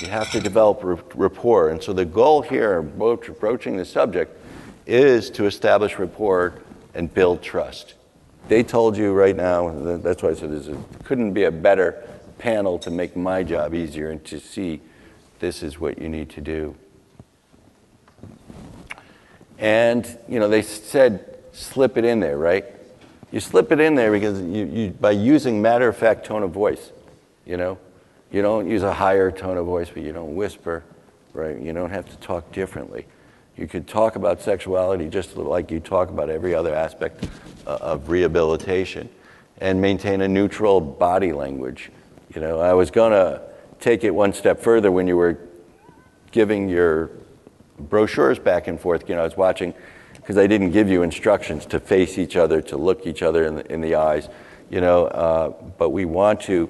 You 0.02 0.10
have 0.10 0.30
to 0.32 0.40
develop 0.40 0.82
rapport. 1.16 1.70
And 1.70 1.82
so 1.82 1.94
the 1.94 2.06
goal 2.06 2.42
here, 2.42 2.80
approaching 2.80 3.78
the 3.78 3.86
subject, 3.86 4.40
is 4.86 5.30
to 5.32 5.46
establish 5.46 5.98
rapport 5.98 6.62
and 6.94 7.12
build 7.12 7.42
trust. 7.42 7.96
They 8.48 8.64
told 8.64 8.96
you 8.96 9.14
right 9.14 9.36
now, 9.36 9.98
that's 9.98 10.24
why 10.24 10.30
I 10.30 10.34
said 10.34 10.52
this 10.52 10.70
couldn't 11.04 11.34
be 11.34 11.44
a 11.44 11.52
better 11.52 12.08
panel 12.38 12.80
to 12.80 12.92
make 12.92 13.16
my 13.16 13.44
job 13.44 13.74
easier 13.74 14.10
and 14.10 14.24
to 14.26 14.40
see 14.40 14.82
this 15.40 15.64
is 15.64 15.80
what 15.80 16.00
you 16.00 16.10
need 16.10 16.30
to 16.32 16.42
do. 16.42 16.76
And, 19.60 20.18
you 20.28 20.40
know, 20.40 20.48
they 20.48 20.62
said 20.62 21.38
slip 21.52 21.98
it 21.98 22.06
in 22.06 22.20
there, 22.20 22.38
right? 22.38 22.66
You 23.32 23.40
slip 23.40 23.72
it 23.72 23.80
in 23.80 23.96
there 23.96 24.12
because 24.12 24.42
you, 24.42 24.66
you, 24.66 24.90
by 24.92 25.12
using 25.12 25.62
matter 25.62 25.88
of 25.88 25.98
fact 25.98 26.26
tone 26.26 26.44
of 26.44 26.52
voice, 26.52 26.92
you 27.46 27.58
know, 27.58 27.78
you 28.32 28.42
don't 28.42 28.70
use 28.70 28.84
a 28.84 28.94
higher 28.94 29.32
tone 29.32 29.58
of 29.58 29.66
voice, 29.66 29.90
but 29.94 30.04
you 30.04 30.12
don't 30.12 30.36
whisper, 30.36 30.84
right? 31.34 31.60
You 31.60 31.74
don't 31.74 31.90
have 31.90 32.10
to 32.10 32.18
talk 32.18 32.52
differently. 32.52 33.06
You 33.58 33.68
could 33.68 33.88
talk 33.88 34.16
about 34.16 34.42
sexuality 34.42 35.10
just 35.10 35.36
like 35.36 35.72
you 35.72 35.80
talk 35.80 36.10
about 36.10 36.30
every 36.30 36.54
other 36.54 36.76
aspect 36.76 37.28
uh, 37.66 37.78
of 37.82 38.10
rehabilitation 38.10 39.10
and 39.60 39.82
maintain 39.82 40.22
a 40.22 40.28
neutral 40.28 40.80
body 40.80 41.34
language. 41.34 41.90
You 42.38 42.44
know, 42.44 42.60
I 42.60 42.74
was 42.74 42.92
going 42.92 43.14
to 43.14 43.42
take 43.80 44.04
it 44.04 44.12
one 44.12 44.32
step 44.32 44.60
further 44.60 44.92
when 44.92 45.08
you 45.08 45.18
were 45.18 45.40
giving 46.30 46.70
your 46.70 47.10
brochures 47.80 48.38
back 48.38 48.68
and 48.68 48.80
forth. 48.80 49.10
You 49.10 49.16
know, 49.16 49.22
I 49.22 49.24
was 49.24 49.36
watching 49.36 49.74
because 50.14 50.38
I 50.38 50.46
didn't 50.46 50.70
give 50.70 50.88
you 50.88 51.02
instructions 51.02 51.66
to 51.66 51.80
face 51.80 52.20
each 52.20 52.36
other, 52.36 52.62
to 52.62 52.78
look 52.78 53.08
each 53.08 53.24
other 53.24 53.48
in 53.48 53.56
the, 53.56 53.74
in 53.74 53.82
the 53.82 53.96
eyes, 53.96 54.30
you 54.70 54.82
know, 54.82 55.08
uh, 55.08 55.50
but 55.80 55.90
we 55.90 56.06
want 56.06 56.40
to 56.42 56.70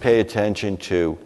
pay 0.00 0.18
attention 0.18 0.76
to 0.78 1.16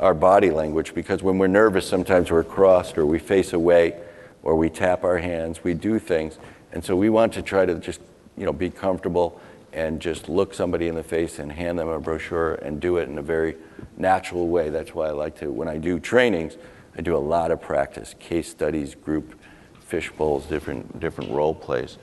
our 0.00 0.14
body 0.14 0.50
language 0.50 0.92
because 0.92 1.22
when 1.22 1.38
we're 1.38 1.46
nervous, 1.46 1.88
sometimes 1.88 2.32
we're 2.32 2.42
crossed 2.42 2.98
or 2.98 3.06
we 3.06 3.20
face 3.20 3.52
away 3.52 4.00
or 4.42 4.56
we 4.56 4.68
tap 4.68 5.04
our 5.04 5.18
hands, 5.18 5.62
we 5.62 5.74
do 5.74 6.00
things. 6.00 6.38
And 6.72 6.84
so 6.84 6.96
we 6.96 7.08
want 7.08 7.34
to 7.34 7.42
try 7.42 7.66
to 7.66 7.76
just, 7.76 8.00
you 8.36 8.46
know, 8.46 8.52
be 8.52 8.68
comfortable 8.68 9.40
and 9.72 10.00
just 10.00 10.28
look 10.28 10.54
somebody 10.54 10.88
in 10.88 10.94
the 10.94 11.02
face 11.02 11.38
and 11.38 11.52
hand 11.52 11.78
them 11.78 11.88
a 11.88 12.00
brochure 12.00 12.54
and 12.54 12.80
do 12.80 12.96
it 12.96 13.08
in 13.08 13.18
a 13.18 13.22
very 13.22 13.56
natural 13.96 14.48
way. 14.48 14.70
That's 14.70 14.94
why 14.94 15.08
I 15.08 15.10
like 15.10 15.38
to, 15.40 15.50
when 15.50 15.68
I 15.68 15.78
do 15.78 15.98
trainings, 15.98 16.56
I 16.96 17.02
do 17.02 17.16
a 17.16 17.18
lot 17.18 17.50
of 17.50 17.60
practice, 17.60 18.14
case 18.18 18.48
studies, 18.48 18.94
group 18.94 19.34
fish 19.80 20.10
bowls, 20.10 20.46
different, 20.46 21.00
different 21.00 21.30
role 21.30 21.54
plays. 21.54 21.98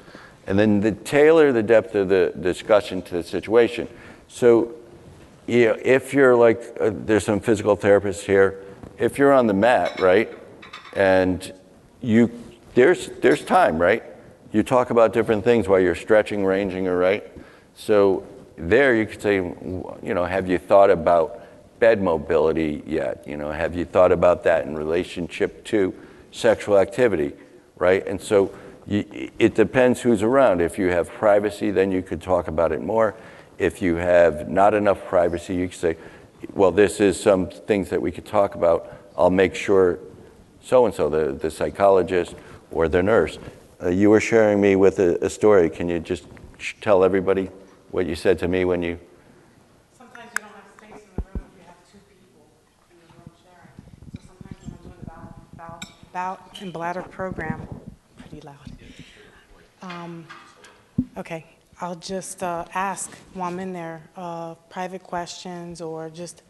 And 0.47 0.57
then 0.57 0.79
the 0.79 0.91
tailor 0.91 1.51
the 1.51 1.63
depth 1.63 1.95
of 1.95 2.09
the 2.09 2.33
discussion 2.39 3.01
to 3.03 3.15
the 3.15 3.23
situation. 3.23 3.87
So 4.27 4.75
you 5.47 5.65
know, 5.65 5.77
if 5.83 6.13
you're 6.13 6.35
like, 6.35 6.61
uh, 6.79 6.91
there's 6.93 7.23
some 7.23 7.39
physical 7.39 7.77
therapists 7.77 8.21
here, 8.21 8.63
if 8.97 9.17
you're 9.17 9.33
on 9.33 9.47
the 9.47 9.53
mat, 9.53 9.99
right, 9.99 10.35
and 10.93 11.53
you 12.01 12.31
there's 12.73 13.09
there's 13.21 13.43
time, 13.43 13.77
right? 13.77 14.03
You 14.51 14.63
talk 14.63 14.89
about 14.89 15.13
different 15.13 15.43
things 15.43 15.67
while 15.67 15.79
you're 15.79 15.95
stretching, 15.95 16.45
ranging, 16.45 16.87
or 16.87 16.97
right. 16.97 17.23
So 17.75 18.25
there 18.57 18.95
you 18.95 19.05
could 19.05 19.21
say, 19.21 19.35
you 19.35 20.13
know, 20.13 20.25
have 20.25 20.49
you 20.49 20.57
thought 20.57 20.89
about 20.89 21.41
bed 21.79 22.01
mobility 22.01 22.83
yet? 22.85 23.27
You 23.27 23.37
know, 23.37 23.51
have 23.51 23.75
you 23.75 23.85
thought 23.85 24.11
about 24.11 24.43
that 24.43 24.65
in 24.65 24.75
relationship 24.75 25.63
to 25.65 25.93
sexual 26.31 26.77
activity, 26.77 27.33
right? 27.77 28.05
And 28.07 28.19
so 28.19 28.51
you, 28.87 29.29
it 29.39 29.55
depends 29.55 30.01
who's 30.01 30.23
around. 30.23 30.61
If 30.61 30.77
you 30.77 30.87
have 30.89 31.09
privacy, 31.09 31.71
then 31.71 31.91
you 31.91 32.01
could 32.01 32.21
talk 32.21 32.47
about 32.47 32.71
it 32.71 32.81
more. 32.81 33.15
If 33.57 33.81
you 33.81 33.95
have 33.95 34.49
not 34.49 34.73
enough 34.73 35.05
privacy, 35.05 35.55
you 35.55 35.67
could 35.67 35.79
say, 35.79 35.97
well, 36.53 36.71
this 36.71 36.99
is 36.99 37.19
some 37.19 37.49
things 37.49 37.89
that 37.89 38.01
we 38.01 38.11
could 38.11 38.25
talk 38.25 38.55
about. 38.55 38.91
I'll 39.17 39.29
make 39.29 39.55
sure 39.55 39.99
so 40.61 40.85
and 40.85 40.93
so, 40.93 41.09
the 41.09 41.31
the 41.31 41.51
psychologist 41.51 42.35
or 42.71 42.87
the 42.87 43.01
nurse. 43.03 43.37
Uh, 43.81 43.89
you 43.89 44.09
were 44.09 44.19
sharing 44.19 44.59
me 44.59 44.75
with 44.75 44.99
a, 44.99 45.23
a, 45.23 45.29
story. 45.29 45.69
Can 45.69 45.87
you 45.89 45.99
just 45.99 46.25
tell 46.81 47.03
everybody 47.03 47.49
what 47.95 48.05
you 48.05 48.13
said 48.13 48.37
to 48.37 48.45
me 48.49 48.65
when 48.65 48.83
you? 48.83 48.99
Sometimes 49.97 50.29
you 50.33 50.43
don't 50.43 50.51
have 50.51 50.65
space 50.77 51.01
in 51.07 51.15
the 51.15 51.21
room 51.21 51.45
if 51.47 51.57
you 51.57 51.65
have 51.65 51.77
two 51.89 51.97
people 52.09 52.45
in 52.91 52.97
the 52.99 53.07
room 53.15 53.31
sharing. 53.41 53.71
So 54.15 54.21
sometimes 54.27 54.59
when 54.65 54.73
I'm 54.73 54.83
doing 54.83 54.99
the 54.99 55.05
bowel, 55.07 55.79
bowel, 56.11 56.37
bowel 56.37 56.39
and 56.59 56.73
bladder 56.73 57.03
program, 57.03 57.65
pretty 58.17 58.41
loud. 58.41 58.57
Um, 59.81 60.27
okay, 61.15 61.45
I'll 61.79 61.95
just 61.95 62.43
uh, 62.43 62.65
ask 62.73 63.15
while 63.33 63.47
I'm 63.47 63.61
in 63.61 63.71
there 63.71 64.01
uh, 64.17 64.55
private 64.69 65.03
questions 65.03 65.79
or 65.79 66.09
just, 66.09 66.43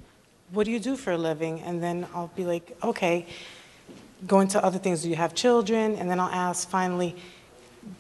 what 0.50 0.64
do 0.66 0.72
you 0.72 0.80
do 0.80 0.98
for 0.98 1.12
a 1.12 1.18
living? 1.18 1.62
And 1.62 1.84
then 1.84 2.08
I'll 2.16 2.32
be 2.36 2.44
like, 2.44 2.76
okay 2.84 3.28
go 4.26 4.40
into 4.40 4.64
other 4.64 4.80
things. 4.80 5.04
Do 5.04 5.10
you 5.10 5.16
have 5.16 5.36
children? 5.36 5.96
And 5.96 6.10
then 6.10 6.20
I'll 6.20 6.34
ask 6.34 6.68
finally, 6.68 7.16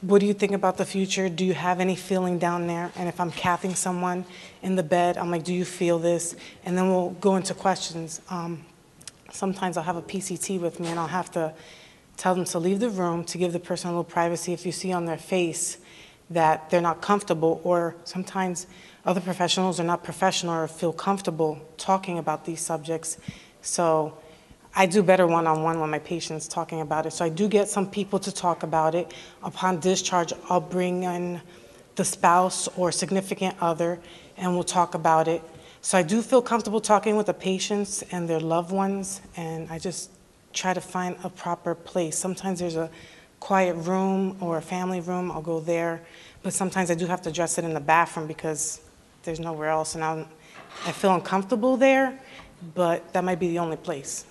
what 0.01 0.19
do 0.19 0.25
you 0.25 0.33
think 0.33 0.51
about 0.51 0.77
the 0.77 0.85
future? 0.85 1.29
Do 1.29 1.45
you 1.45 1.53
have 1.53 1.79
any 1.79 1.95
feeling 1.95 2.37
down 2.37 2.67
there? 2.67 2.91
And 2.95 3.09
if 3.09 3.19
I'm 3.19 3.31
cathing 3.31 3.75
someone 3.75 4.25
in 4.61 4.75
the 4.75 4.83
bed, 4.83 5.17
I'm 5.17 5.31
like, 5.31 5.43
do 5.43 5.53
you 5.53 5.65
feel 5.65 5.99
this? 5.99 6.35
And 6.65 6.77
then 6.77 6.89
we'll 6.89 7.11
go 7.11 7.35
into 7.35 7.53
questions. 7.53 8.21
Um, 8.29 8.65
sometimes 9.31 9.77
I'll 9.77 9.83
have 9.83 9.95
a 9.95 10.01
PCT 10.01 10.59
with 10.59 10.79
me 10.79 10.87
and 10.87 10.99
I'll 10.99 11.07
have 11.07 11.31
to 11.31 11.53
tell 12.17 12.35
them 12.35 12.45
to 12.45 12.59
leave 12.59 12.79
the 12.79 12.89
room 12.89 13.23
to 13.25 13.37
give 13.37 13.53
the 13.53 13.59
person 13.59 13.89
a 13.89 13.91
little 13.91 14.03
privacy 14.03 14.53
if 14.53 14.65
you 14.65 14.71
see 14.71 14.91
on 14.93 15.05
their 15.05 15.17
face 15.17 15.77
that 16.29 16.69
they're 16.69 16.81
not 16.81 17.01
comfortable 17.01 17.61
or 17.63 17.95
sometimes 18.03 18.67
other 19.05 19.21
professionals 19.21 19.79
are 19.79 19.83
not 19.83 20.03
professional 20.03 20.53
or 20.53 20.67
feel 20.67 20.93
comfortable 20.93 21.61
talking 21.77 22.17
about 22.17 22.45
these 22.45 22.61
subjects. 22.61 23.17
So 23.61 24.17
I 24.77 24.85
do 24.85 25.01
better 25.01 25.25
one-on-one 25.25 25.79
with 25.79 25.89
my 25.89 25.99
patients 25.99 26.49
talking 26.49 26.81
about 26.81 27.05
it. 27.05 27.11
So 27.11 27.23
I 27.23 27.29
do 27.29 27.47
get 27.47 27.69
some 27.69 27.89
people 27.89 28.19
to 28.19 28.31
talk 28.31 28.63
about 28.63 28.93
it. 28.93 29.13
Upon 29.41 29.79
discharge, 29.79 30.33
I'll 30.49 30.59
bring 30.59 31.03
in 31.03 31.41
the 31.95 32.03
spouse 32.03 32.67
or 32.75 32.91
significant 32.91 33.55
other, 33.61 33.99
and 34.35 34.53
we'll 34.53 34.65
talk 34.65 34.93
about 34.93 35.29
it. 35.29 35.41
So 35.81 35.97
I 35.97 36.03
do 36.03 36.21
feel 36.21 36.41
comfortable 36.41 36.81
talking 36.81 37.15
with 37.15 37.27
the 37.27 37.33
patients 37.33 38.03
and 38.11 38.27
their 38.27 38.41
loved 38.41 38.71
ones, 38.71 39.21
and 39.37 39.69
I 39.69 39.79
just 39.79 40.09
try 40.51 40.73
to 40.73 40.81
find 40.81 41.15
a 41.23 41.29
proper 41.29 41.73
place. 41.73 42.17
Sometimes 42.17 42.59
there's 42.59 42.75
a 42.75 42.89
quiet 43.39 43.75
room 43.75 44.35
or 44.41 44.57
a 44.57 44.61
family 44.61 44.99
room, 44.99 45.31
I'll 45.31 45.41
go 45.41 45.61
there. 45.61 46.01
But 46.43 46.53
sometimes 46.53 46.91
I 46.91 46.95
do 46.95 47.05
have 47.05 47.21
to 47.21 47.29
address 47.29 47.57
it 47.57 47.63
in 47.63 47.73
the 47.73 47.79
bathroom 47.79 48.27
because 48.27 48.81
there's 49.23 49.39
nowhere 49.39 49.69
else, 49.69 49.95
and 49.95 50.03
I'm, 50.03 50.25
I 50.85 50.91
feel 50.91 51.13
uncomfortable 51.13 51.77
there, 51.77 52.19
but 52.73 53.13
that 53.13 53.23
might 53.23 53.39
be 53.39 53.47
the 53.47 53.59
only 53.59 53.77
place. 53.77 54.25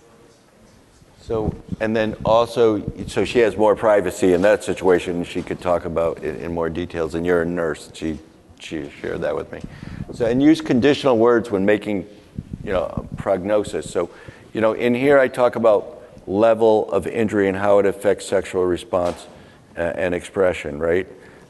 So, 1.27 1.55
and 1.81 1.97
then 1.97 2.17
also, 2.23 2.83
so 3.07 3.25
she 3.25 3.39
has 3.39 3.57
more 3.57 3.75
privacy 3.75 4.35
in 4.35 4.43
that 4.43 4.63
situation. 4.63 5.25
She 5.25 5.41
could 5.41 5.59
talk 5.59 5.87
about 5.87 6.23
it 6.23 6.43
in 6.43 6.53
more 6.53 6.69
details. 6.69 7.15
And 7.15 7.25
you're 7.25 7.41
a 7.41 7.47
nurse. 7.47 7.91
She, 7.95 8.19
she 8.61 8.91
shared 8.91 9.23
that 9.23 9.35
with 9.35 9.51
me. 9.51 9.63
So, 10.13 10.27
and 10.27 10.43
use 10.43 10.61
conditional 10.61 11.17
words 11.17 11.51
when 11.51 11.65
making, 11.65 12.07
you 12.63 12.73
know, 12.73 13.09
prognosis. 13.17 13.91
So, 13.91 14.11
you 14.53 14.61
know, 14.61 14.75
in 14.75 14.95
here 14.95 15.19
I 15.19 15.29
talk 15.29 15.57
about 15.57 16.03
level 16.27 16.93
of 16.93 17.07
injury 17.07 17.49
and 17.49 17.57
how 17.57 17.79
it 17.79 17.87
affects 17.87 18.27
sexual 18.27 18.67
response 18.67 19.27
uh, 19.79 19.81
and 19.81 20.15
expression, 20.15 20.79
right? 20.79 21.09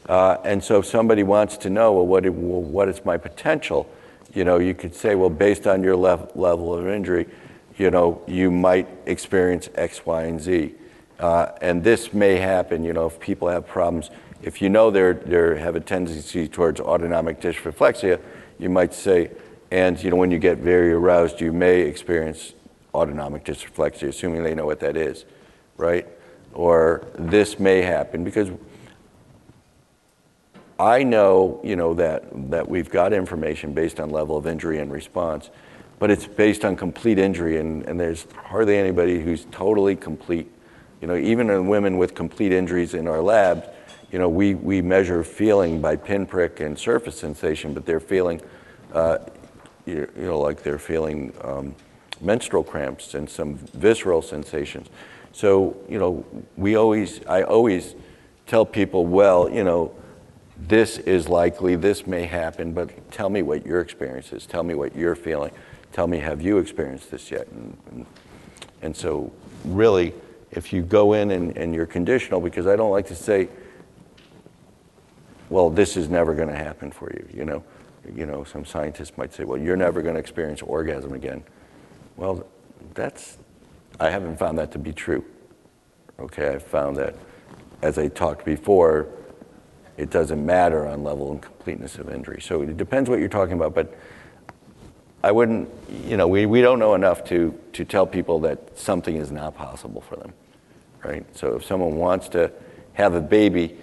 Uh, 0.09 0.37
and 0.45 0.63
so 0.63 0.79
if 0.79 0.87
somebody 0.87 1.25
wants 1.25 1.57
to 1.57 1.69
know, 1.69 1.95
well, 1.95 2.07
what, 2.07 2.23
well, 2.23 2.63
what 2.63 2.89
is 2.89 3.05
my 3.05 3.17
potential? 3.17 3.91
You 4.35 4.45
know, 4.45 4.61
you 4.61 4.73
could 4.75 4.95
say, 4.95 5.17
well, 5.17 5.31
based 5.31 5.67
on 5.67 5.83
your 5.83 5.97
lev- 5.97 6.31
level 6.37 6.73
of 6.73 6.87
injury, 6.87 7.27
you 7.77 7.91
know, 7.91 8.23
you 8.27 8.51
might 8.51 8.89
experience 9.07 9.69
X, 9.75 10.07
Y, 10.07 10.23
and 10.25 10.41
Z. 10.41 10.75
Uh, 11.19 11.53
and 11.61 11.83
this 11.83 12.13
may 12.13 12.37
happen, 12.37 12.85
you 12.85 12.93
know, 12.93 13.07
if 13.07 13.19
people 13.21 13.49
have 13.49 13.67
problems. 13.67 14.11
If 14.43 14.61
you 14.61 14.69
know 14.69 14.91
they 14.91 15.13
they 15.13 15.59
have 15.59 15.75
a 15.75 15.81
tendency 15.81 16.49
towards 16.49 16.81
autonomic 16.81 17.41
dysreflexia, 17.41 18.21
you 18.59 18.69
might 18.69 18.93
say, 18.93 19.31
and 19.71 20.01
you 20.03 20.11
know, 20.11 20.17
when 20.17 20.31
you 20.31 20.39
get 20.39 20.59
very 20.59 20.93
aroused, 20.93 21.41
you 21.41 21.53
may 21.53 21.81
experience 21.81 22.55
autonomic 22.95 23.45
dysreflexia, 23.45 24.09
assuming 24.09 24.43
they 24.43 24.55
know 24.55 24.67
what 24.67 24.81
that 24.81 24.97
is, 24.97 25.25
right? 25.77 26.07
Or 26.53 27.07
this 27.19 27.59
may 27.59 27.83
happen 27.83 28.23
because 28.23 28.51
I 30.79 31.05
know, 31.05 31.61
you 31.63 31.77
know, 31.77 31.95
that, 31.95 32.25
that 32.51 32.69
we've 32.69 32.91
got 32.91 33.13
information 33.13 33.75
based 33.75 34.01
on 34.01 34.11
level 34.11 34.37
of 34.37 34.47
injury 34.47 34.79
and 34.79 34.93
response, 34.93 35.51
but 36.05 36.11
it's 36.11 36.27
based 36.27 36.67
on 36.67 36.77
complete 36.77 37.19
injury, 37.19 37.57
and, 37.57 37.83
and 37.85 37.99
there's 37.99 38.27
hardly 38.37 38.77
anybody 38.77 39.21
who's 39.21 39.47
totally 39.51 39.97
complete. 39.97 40.53
You 41.01 41.09
know, 41.09 41.17
even 41.17 41.49
in 41.49 41.67
women 41.67 41.97
with 41.97 42.15
complete 42.15 42.53
injuries 42.53 42.93
in 42.93 43.09
our 43.09 43.23
labs, 43.23 43.67
you 44.13 44.19
know, 44.19 44.29
we, 44.29 44.55
we 44.55 44.83
measure 44.83 45.25
feeling 45.25 45.81
by 45.81 45.97
pinprick 45.97 46.61
and 46.61 46.79
surface 46.79 47.19
sensation, 47.19 47.73
but 47.73 47.87
they're 47.87 48.01
feeling, 48.01 48.43
uh, 48.93 49.17
you, 49.87 50.07
you, 50.15 50.27
know, 50.27 50.39
like 50.39 50.63
they're 50.63 50.79
feeling 50.79 51.33
um, 51.41 51.75
menstrual 52.21 52.65
cramps 52.65 53.15
and 53.15 53.31
some 53.31 53.55
visceral 53.55 54.21
sensations. 54.21 54.89
So, 55.33 55.75
you 55.89 55.99
know, 55.99 56.27
we 56.59 56.77
always, 56.77 57.25
I 57.25 57.45
always 57.45 57.95
tell 58.47 58.67
people, 58.67 59.07
well, 59.07 59.49
you 59.49 59.65
know, 59.65 59.95
this 60.59 60.99
is 60.99 61.31
likely, 61.31 61.77
this 61.77 62.07
may 62.07 62.27
happen, 62.27 62.75
but 62.75 63.11
tell 63.11 63.31
me 63.31 63.41
what 63.41 63.65
your 63.65 63.81
experience 63.81 64.35
is. 64.35 64.45
Tell 64.45 64.63
me 64.63 64.75
what 64.75 64.95
you're 64.95 65.17
feeling. 65.17 65.51
Tell 65.95 66.09
me, 66.09 66.19
have 66.19 66.43
you 66.43 66.59
experienced 66.59 67.13
this 67.13 67.31
yet? 67.31 67.47
And, 67.53 67.77
and, 67.93 68.07
and 68.83 68.97
so, 68.97 69.33
really, 69.65 70.13
if 70.51 70.73
you 70.73 70.83
go 70.83 71.13
in 71.13 71.31
and, 71.31 71.57
and 71.57 71.73
you're 71.73 71.87
conditional, 71.87 72.41
because 72.41 72.67
I 72.67 72.75
don't 72.75 72.91
like 72.91 73.07
to 73.07 73.15
say, 73.15 73.49
well, 75.51 75.71
this 75.71 75.97
is 75.97 76.09
never 76.09 76.35
going 76.35 76.49
to 76.49 76.57
happen 76.57 76.91
for 76.91 77.13
you. 77.13 77.29
You 77.33 77.45
know, 77.45 77.65
you 78.13 78.27
know, 78.27 78.43
some 78.43 78.65
scientists 78.65 79.17
might 79.17 79.33
say, 79.33 79.45
well, 79.45 79.57
you're 79.57 79.77
never 79.77 80.03
going 80.03 80.15
to 80.15 80.21
experience 80.21 80.63
orgasm 80.63 81.13
again. 81.13 81.45
Well, 82.17 82.45
that's, 82.95 83.39
I 84.01 84.11
haven't 84.11 84.37
found 84.37 84.59
that 84.59 84.73
to 84.73 84.81
be 84.81 84.93
true. 84.93 85.25
Okay, 86.19 86.49
I've 86.49 86.65
found 86.65 86.97
that, 86.97 87.15
as 87.83 87.99
I 87.99 88.09
talked 88.09 88.45
before, 88.45 89.07
it 89.97 90.11
doesn't 90.11 90.45
matter 90.45 90.89
on 90.89 91.05
level 91.05 91.31
and 91.31 91.41
completeness 91.41 91.99
of 91.99 92.11
injury. 92.11 92.41
So 92.41 92.63
it 92.63 92.77
depends 92.77 93.09
what 93.09 93.21
you're 93.21 93.29
talking 93.29 93.55
about, 93.55 93.77
but 93.77 93.97
I 95.25 95.33
wouldn't, 95.33 95.71
you 96.07 96.19
know, 96.19 96.29
we, 96.29 96.45
we 96.45 96.61
don't 96.61 96.79
know 96.79 96.95
enough 96.95 97.25
to, 97.25 97.59
to 97.73 97.85
tell 97.85 98.07
people 98.07 98.41
that 98.41 98.79
something 98.79 99.17
is 99.17 99.33
not 99.33 99.55
possible 99.55 100.03
for 100.03 100.17
them, 100.17 100.35
right? 101.03 101.25
So 101.35 101.57
if 101.57 101.65
someone 101.65 101.97
wants 101.97 102.29
to 102.31 102.53
have 102.93 103.15
a 103.15 103.23
baby, 103.23 103.75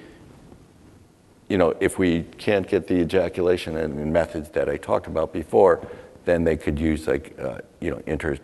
you 1.49 1.57
know, 1.57 1.75
if 1.79 1.97
we 1.97 2.23
can't 2.37 2.67
get 2.67 2.87
the 2.87 3.01
ejaculation 3.01 3.75
and 3.75 4.13
methods 4.13 4.49
that 4.51 4.69
I 4.69 4.77
talked 4.77 5.07
about 5.07 5.33
before, 5.33 5.87
then 6.25 6.43
they 6.43 6.57
could 6.57 6.77
use 6.77 7.07
like, 7.07 7.35
uh, 7.39 7.57
you 7.79 7.89
know, 7.89 8.03
inter, 8.05 8.37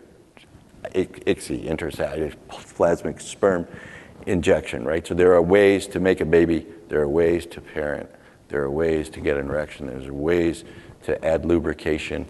ICSI, 0.86 1.68
intracytoplasmic 1.68 3.22
sperm 3.22 3.68
injection, 4.26 4.84
right? 4.84 5.06
So 5.06 5.14
there 5.14 5.32
are 5.34 5.42
ways 5.42 5.86
to 5.88 6.00
make 6.00 6.20
a 6.20 6.26
baby 6.26 6.66
there 6.88 7.00
are 7.00 7.08
ways 7.08 7.46
to 7.46 7.60
parent. 7.60 8.08
There 8.48 8.62
are 8.62 8.70
ways 8.70 9.08
to 9.10 9.20
get 9.20 9.36
an 9.36 9.48
erection. 9.48 9.86
There's 9.86 10.10
ways 10.10 10.64
to 11.04 11.22
add 11.24 11.44
lubrication. 11.44 12.26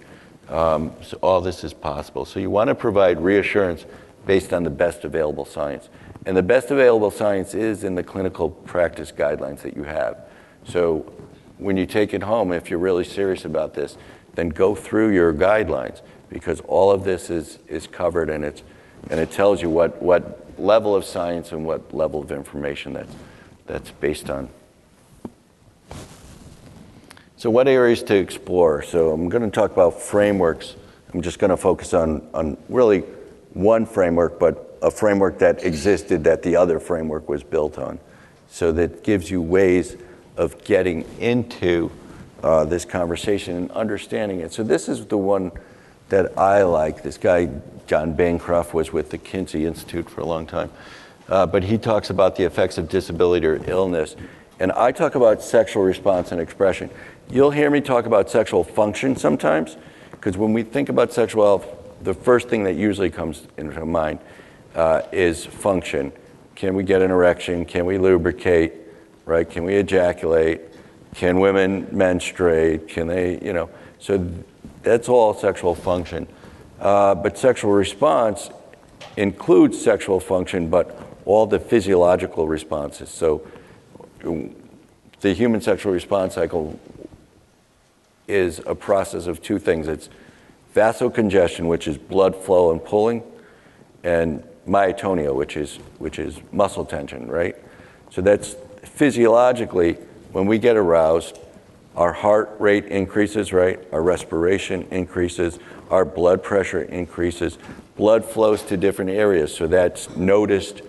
Um, 0.49 0.93
so 1.03 1.19
all 1.23 1.41
this 1.41 1.65
is 1.65 1.73
possible. 1.73 2.25
So 2.25 2.41
you 2.41 2.51
want 2.51 2.69
to 2.69 2.75
provide 2.75 3.21
reassurance 3.21 3.85
based 4.27 4.53
on 4.53 4.65
the 4.65 4.71
best 4.71 5.05
available 5.05 5.45
science. 5.45 5.89
And 6.27 6.37
the 6.37 6.43
best 6.43 6.71
available 6.71 7.11
science 7.11 7.55
is 7.55 7.85
in 7.85 7.95
the 7.95 8.03
clinical 8.03 8.51
practice 8.51 9.13
guidelines 9.13 9.61
that 9.63 9.77
you 9.77 9.85
have. 9.85 10.19
So 10.65 11.13
when 11.59 11.77
you 11.77 11.87
take 11.87 12.15
it 12.15 12.23
home, 12.23 12.53
if 12.53 12.71
you're 12.71 12.79
really 12.79 13.05
serious 13.05 13.45
about 13.45 13.75
this, 13.75 13.97
then 14.35 14.49
go 14.49 14.75
through 14.75 15.13
your 15.13 15.33
guidelines 15.33 16.01
because 16.29 16.61
all 16.61 16.91
of 16.91 17.05
this 17.05 17.31
is, 17.31 17.59
is 17.69 17.87
covered 17.87 18.31
and, 18.31 18.45
it's, 18.45 18.63
and 19.11 19.19
it 19.19 19.31
tells 19.31 19.63
you 19.63 19.71
what, 19.71 20.01
what 20.03 20.45
level 20.59 20.95
of 20.95 21.05
science 21.05 21.53
and 21.53 21.65
what 21.65 21.95
level 21.95 22.21
of 22.21 22.33
information 22.33 22.93
that's 22.93 23.13
that's 23.69 23.91
based 23.93 24.31
on. 24.31 24.49
So, 27.39 27.51
what 27.51 27.69
areas 27.69 28.03
to 28.03 28.17
explore? 28.17 28.83
So, 28.83 29.13
I'm 29.13 29.29
going 29.29 29.45
to 29.45 29.51
talk 29.51 29.71
about 29.71 30.03
frameworks. 30.03 30.75
I'm 31.15 31.23
just 31.23 31.39
going 31.39 31.51
to 31.51 31.57
focus 31.57 31.95
on, 31.95 32.29
on 32.35 32.57
really 32.69 33.03
one 33.55 33.87
framework, 33.87 34.41
but 34.41 34.77
a 34.83 34.91
framework 34.91 35.39
that 35.39 35.63
existed 35.63 36.25
that 36.25 36.43
the 36.43 36.57
other 36.57 36.81
framework 36.81 37.29
was 37.29 37.45
built 37.45 37.79
on. 37.79 38.01
So, 38.51 38.73
that 38.73 39.05
gives 39.05 39.31
you 39.31 39.41
ways 39.41 39.97
of 40.37 40.65
getting 40.65 41.07
into 41.21 41.93
uh, 42.43 42.65
this 42.65 42.85
conversation 42.85 43.57
and 43.57 43.71
understanding 43.71 44.41
it. 44.41 44.53
So, 44.53 44.65
this 44.65 44.89
is 44.89 45.07
the 45.07 45.17
one 45.17 45.53
that 46.09 46.37
I 46.37 46.65
like. 46.65 47.05
This 47.05 47.19
guy, 47.19 47.51
John 47.87 48.15
Bancroft, 48.15 48.75
was 48.75 48.93
with 48.93 49.11
the 49.11 49.19
Kinsey 49.19 49.65
Institute 49.65 50.11
for 50.11 50.23
a 50.23 50.27
long 50.27 50.45
time 50.45 50.73
uh, 51.29 51.47
but 51.47 51.63
he 51.63 51.79
talks 51.79 52.11
about 52.11 52.37
the 52.37 52.45
effects 52.45 52.79
of 52.79 52.89
disability 52.89 53.47
or 53.47 53.61
illness. 53.67 54.17
And 54.61 54.73
I 54.73 54.93
talk 54.93 55.15
about 55.15 55.43
sexual 55.43 55.85
response 55.85 56.33
and 56.33 56.41
expression. 56.41 56.91
You'll 57.31 57.51
hear 57.51 57.71
me 57.71 57.83
talk 57.83 58.07
about 58.07 58.31
sexual 58.31 58.65
function 58.65 59.15
sometimes, 59.15 59.77
because 60.13 60.39
when 60.39 60.55
we 60.55 60.63
think 60.63 60.89
about 60.89 61.13
sexual 61.13 61.45
health, 61.45 61.67
the 62.03 62.15
first 62.15 62.49
thing 62.49 62.65
that 62.65 62.75
usually 62.75 63.11
comes 63.11 63.47
into 63.59 63.85
mind 63.85 64.21
uh, 64.75 65.03
is 65.13 65.45
function. 65.45 66.11
Can 66.55 66.75
we 66.75 66.85
get 66.85 67.03
an 67.03 67.11
erection? 67.11 67.67
Can 67.67 67.85
we 67.85 67.99
lubricate? 67.99 68.73
Right? 69.27 69.49
Can 69.49 69.65
we 69.65 69.75
ejaculate? 69.75 70.63
Can 71.15 71.39
women 71.39 71.87
menstruate? 71.93 72.89
Can 72.89 73.09
they, 73.09 73.39
you 73.43 73.53
know? 73.53 73.69
So 73.99 74.27
that's 74.83 75.11
all 75.11 75.35
sexual 75.35 75.75
function. 75.75 76.27
Uh, 76.81 77.15
but 77.15 77.37
sexual 77.37 77.73
response 77.73 78.49
includes 79.19 79.79
sexual 79.79 80.19
function, 80.19 80.71
but 80.71 80.99
all 81.27 81.47
the 81.47 81.59
physiological 81.59 82.49
responses. 82.49 83.11
So 83.11 83.47
the 85.21 85.35
human 85.35 85.61
sexual 85.61 85.93
response 85.93 86.37
cycle 86.37 86.79
is 88.29 88.61
a 88.67 88.75
process 88.75 89.27
of 89.27 89.43
two 89.43 89.59
things. 89.59 89.89
It's 89.89 90.09
vasocongestion, 90.75 91.67
which 91.67 91.89
is 91.89 91.99
blood 91.99 92.37
flow 92.37 92.71
and 92.71 92.85
pulling, 92.85 93.23
and 94.05 94.45
myotonia, 94.67 95.35
which 95.35 95.57
is, 95.57 95.77
which 95.99 96.19
is 96.19 96.39
muscle 96.53 96.85
tension, 96.85 97.27
right? 97.29 97.57
So 98.11 98.21
that's 98.21 98.55
physiologically, 98.83 99.95
when 100.33 100.47
we 100.47 100.59
get 100.59 100.77
aroused, 100.77 101.39
our 101.97 102.13
heart 102.13 102.55
rate 102.59 102.85
increases, 102.87 103.53
right? 103.53 103.81
Our 103.93 104.03
respiration 104.03 104.87
increases, 104.91 105.59
our 105.91 106.05
blood 106.05 106.43
pressure 106.43 106.83
increases, 106.83 107.59
blood 107.97 108.25
flows 108.25 108.63
to 108.65 108.77
different 108.77 109.11
areas. 109.11 109.55
So 109.55 109.67
that's 109.67 110.09
noticed 110.17 110.83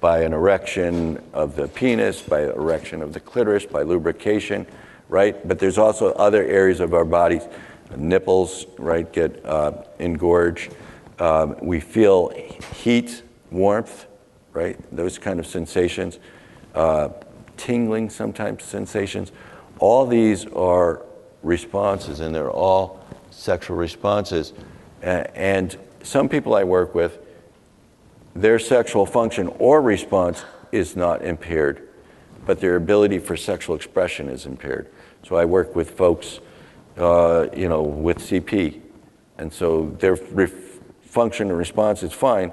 by 0.00 0.22
an 0.22 0.32
erection 0.32 1.22
of 1.32 1.56
the 1.56 1.68
penis, 1.68 2.20
by 2.20 2.42
erection 2.42 3.00
of 3.02 3.12
the 3.12 3.20
clitoris, 3.20 3.64
by 3.64 3.82
lubrication, 3.82 4.66
right? 5.10 5.46
But 5.46 5.58
there's 5.58 5.76
also 5.76 6.12
other 6.12 6.44
areas 6.44 6.80
of 6.80 6.94
our 6.94 7.04
bodies, 7.04 7.42
nipples, 7.96 8.64
right, 8.78 9.12
get 9.12 9.44
uh, 9.44 9.82
engorged. 9.98 10.72
Um, 11.18 11.56
we 11.60 11.80
feel 11.80 12.30
heat, 12.76 13.22
warmth, 13.50 14.06
right? 14.52 14.78
Those 14.94 15.18
kind 15.18 15.38
of 15.38 15.46
sensations, 15.46 16.18
uh, 16.74 17.10
tingling 17.56 18.08
sometimes 18.08 18.62
sensations. 18.64 19.32
All 19.80 20.06
these 20.06 20.46
are 20.46 21.02
responses, 21.42 22.20
and 22.20 22.34
they're 22.34 22.50
all 22.50 23.04
sexual 23.30 23.76
responses. 23.76 24.52
And 25.02 25.76
some 26.02 26.28
people 26.28 26.54
I 26.54 26.64
work 26.64 26.94
with, 26.94 27.18
their 28.34 28.60
sexual 28.60 29.06
function 29.06 29.48
or 29.58 29.82
response 29.82 30.44
is 30.70 30.94
not 30.94 31.22
impaired, 31.22 31.88
but 32.46 32.60
their 32.60 32.76
ability 32.76 33.18
for 33.18 33.36
sexual 33.36 33.74
expression 33.74 34.28
is 34.28 34.46
impaired. 34.46 34.88
So 35.26 35.36
I 35.36 35.44
work 35.44 35.76
with 35.76 35.90
folks, 35.90 36.40
uh, 36.96 37.48
you 37.54 37.68
know, 37.68 37.82
with 37.82 38.18
CP, 38.18 38.80
and 39.38 39.52
so 39.52 39.96
their 39.98 40.16
function 40.16 41.48
and 41.48 41.58
response 41.58 42.02
is 42.02 42.12
fine, 42.12 42.52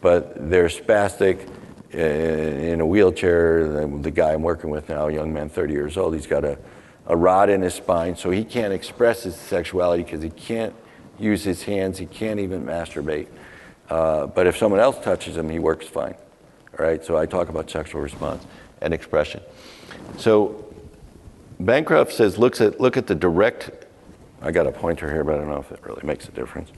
but 0.00 0.50
they're 0.50 0.68
spastic 0.68 1.48
uh, 1.94 1.98
in 1.98 2.80
a 2.80 2.86
wheelchair. 2.86 3.68
The, 3.68 3.98
the 4.02 4.10
guy 4.10 4.32
I'm 4.32 4.42
working 4.42 4.70
with 4.70 4.88
now, 4.88 5.08
a 5.08 5.12
young 5.12 5.32
man, 5.32 5.48
30 5.48 5.72
years 5.72 5.96
old, 5.96 6.14
he's 6.14 6.26
got 6.26 6.44
a, 6.44 6.58
a 7.06 7.16
rod 7.16 7.50
in 7.50 7.62
his 7.62 7.74
spine, 7.74 8.16
so 8.16 8.30
he 8.30 8.44
can't 8.44 8.72
express 8.72 9.22
his 9.22 9.36
sexuality 9.36 10.02
because 10.02 10.22
he 10.22 10.30
can't 10.30 10.74
use 11.18 11.44
his 11.44 11.62
hands, 11.62 11.98
he 11.98 12.06
can't 12.06 12.40
even 12.40 12.64
masturbate. 12.64 13.28
Uh, 13.88 14.26
but 14.26 14.46
if 14.46 14.56
someone 14.56 14.80
else 14.80 14.98
touches 15.04 15.36
him, 15.36 15.48
he 15.48 15.58
works 15.58 15.86
fine. 15.86 16.14
All 16.78 16.84
right, 16.84 17.04
so 17.04 17.16
I 17.16 17.26
talk 17.26 17.48
about 17.48 17.70
sexual 17.70 18.00
response 18.00 18.44
and 18.80 18.92
expression. 18.92 19.40
So 20.18 20.73
Bancroft 21.60 22.12
says, 22.12 22.38
looks 22.38 22.60
at, 22.60 22.80
look 22.80 22.96
at 22.96 23.06
the 23.06 23.14
direct, 23.14 23.70
I 24.42 24.50
got 24.50 24.66
a 24.66 24.72
pointer 24.72 25.10
here, 25.10 25.24
but 25.24 25.36
I 25.36 25.38
don't 25.38 25.48
know 25.48 25.60
if 25.60 25.70
it 25.70 25.80
really 25.84 26.04
makes 26.04 26.28
a 26.28 26.32
difference. 26.32 26.72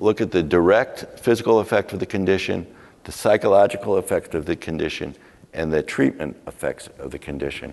Look 0.00 0.20
at 0.20 0.30
the 0.30 0.42
direct 0.42 1.18
physical 1.18 1.60
effect 1.60 1.92
of 1.92 2.00
the 2.00 2.06
condition, 2.06 2.66
the 3.04 3.12
psychological 3.12 3.96
effect 3.96 4.34
of 4.34 4.46
the 4.46 4.56
condition, 4.56 5.14
and 5.52 5.72
the 5.72 5.82
treatment 5.82 6.36
effects 6.46 6.88
of 6.98 7.10
the 7.10 7.18
condition, 7.18 7.72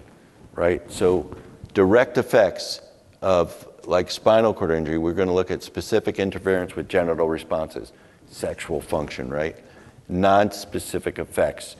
right? 0.56 0.82
So 0.92 1.36
direct 1.74 2.18
effects 2.18 2.82
of 3.22 3.68
like 3.86 4.12
spinal 4.12 4.54
cord 4.54 4.72
injury, 4.72 4.98
we're 4.98 5.14
going 5.14 5.30
to 5.30 5.34
look 5.34 5.50
at 5.50 5.64
specific 5.64 6.20
interference 6.20 6.76
with 6.76 6.90
genital 6.90 7.30
responses, 7.30 7.94
sexual 8.30 8.82
function, 8.82 9.30
right? 9.30 9.56
Non-specific 10.10 11.20
effects, 11.20 11.78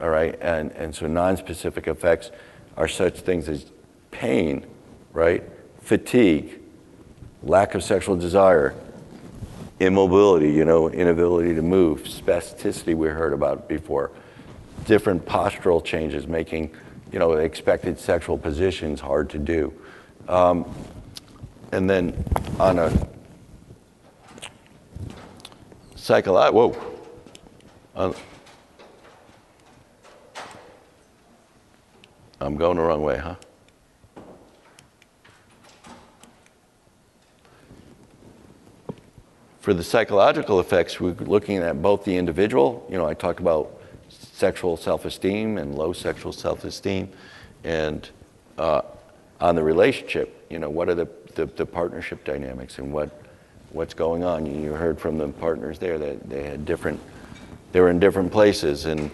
all 0.00 0.10
right? 0.10 0.38
And, 0.40 0.70
and 0.72 0.94
so 0.94 1.08
non-specific 1.08 1.88
effects 1.88 2.30
are 2.78 2.88
such 2.88 3.20
things 3.20 3.48
as 3.48 3.66
pain, 4.12 4.64
right? 5.12 5.42
Fatigue, 5.82 6.60
lack 7.42 7.74
of 7.74 7.82
sexual 7.82 8.16
desire, 8.16 8.74
immobility, 9.80 10.52
you 10.52 10.64
know, 10.64 10.88
inability 10.88 11.54
to 11.54 11.62
move, 11.62 12.04
spasticity 12.04 12.94
we 12.96 13.08
heard 13.08 13.32
about 13.32 13.68
before, 13.68 14.12
different 14.86 15.26
postural 15.26 15.84
changes 15.84 16.28
making, 16.28 16.70
you 17.12 17.18
know, 17.18 17.32
expected 17.32 17.98
sexual 17.98 18.38
positions 18.38 19.00
hard 19.00 19.28
to 19.28 19.38
do. 19.38 19.72
Um, 20.28 20.72
and 21.72 21.90
then 21.90 22.24
on 22.60 22.78
a 22.78 23.08
psychological, 25.96 26.70
whoa, 26.70 26.96
on, 27.96 28.14
I'm 32.40 32.56
going 32.56 32.76
the 32.76 32.82
wrong 32.82 33.02
way, 33.02 33.18
huh? 33.18 33.34
For 39.58 39.74
the 39.74 39.82
psychological 39.82 40.60
effects, 40.60 41.00
we're 41.00 41.14
looking 41.14 41.58
at 41.58 41.82
both 41.82 42.04
the 42.04 42.16
individual, 42.16 42.86
you 42.88 42.96
know, 42.96 43.06
I 43.06 43.14
talked 43.14 43.40
about 43.40 43.80
sexual 44.08 44.76
self 44.76 45.04
esteem 45.04 45.58
and 45.58 45.74
low 45.74 45.92
sexual 45.92 46.32
self 46.32 46.64
esteem, 46.64 47.10
and 47.64 48.08
uh, 48.56 48.82
on 49.40 49.56
the 49.56 49.62
relationship, 49.62 50.46
you 50.48 50.60
know, 50.60 50.70
what 50.70 50.88
are 50.88 50.94
the, 50.94 51.08
the, 51.34 51.46
the, 51.46 51.66
partnership 51.66 52.24
dynamics 52.24 52.78
and 52.78 52.92
what, 52.92 53.10
what's 53.70 53.94
going 53.94 54.24
on? 54.24 54.46
You 54.46 54.72
heard 54.72 54.98
from 54.98 55.18
the 55.18 55.28
partners 55.28 55.78
there 55.78 55.98
that 55.98 56.30
they 56.30 56.44
had 56.44 56.64
different, 56.64 57.00
they 57.72 57.80
were 57.80 57.90
in 57.90 57.98
different 57.98 58.30
places, 58.30 58.86
and 58.86 59.10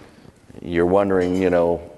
you're 0.63 0.87
wondering, 0.87 1.41
you 1.41 1.51
know, 1.51 1.91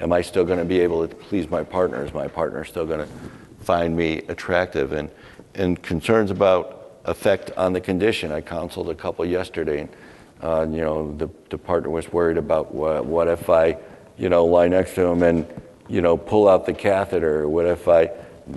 am 0.00 0.12
I 0.12 0.22
still 0.22 0.44
going 0.44 0.58
to 0.58 0.64
be 0.64 0.80
able 0.80 1.06
to 1.06 1.14
please 1.14 1.48
my 1.50 1.62
partner? 1.62 2.04
Is 2.04 2.12
my 2.12 2.28
partner 2.28 2.64
still 2.64 2.86
going 2.86 3.06
to 3.06 3.12
find 3.60 3.96
me 3.96 4.18
attractive? 4.28 4.92
And, 4.92 5.10
and 5.54 5.80
concerns 5.82 6.30
about 6.30 7.00
effect 7.04 7.50
on 7.56 7.72
the 7.72 7.80
condition. 7.80 8.32
I 8.32 8.40
counseled 8.40 8.90
a 8.90 8.94
couple 8.94 9.24
yesterday, 9.24 9.80
and 9.80 9.88
uh, 10.42 10.66
you 10.70 10.80
know, 10.80 11.14
the, 11.16 11.28
the 11.50 11.58
partner 11.58 11.90
was 11.90 12.10
worried 12.12 12.38
about 12.38 12.74
what, 12.74 13.04
what 13.04 13.28
if 13.28 13.50
I, 13.50 13.76
you 14.16 14.28
know, 14.28 14.44
lie 14.44 14.68
next 14.68 14.94
to 14.94 15.02
him 15.02 15.22
and, 15.22 15.46
you 15.88 16.00
know, 16.00 16.16
pull 16.16 16.48
out 16.48 16.66
the 16.66 16.72
catheter? 16.72 17.48
What 17.48 17.66
if 17.66 17.88
I, 17.88 18.10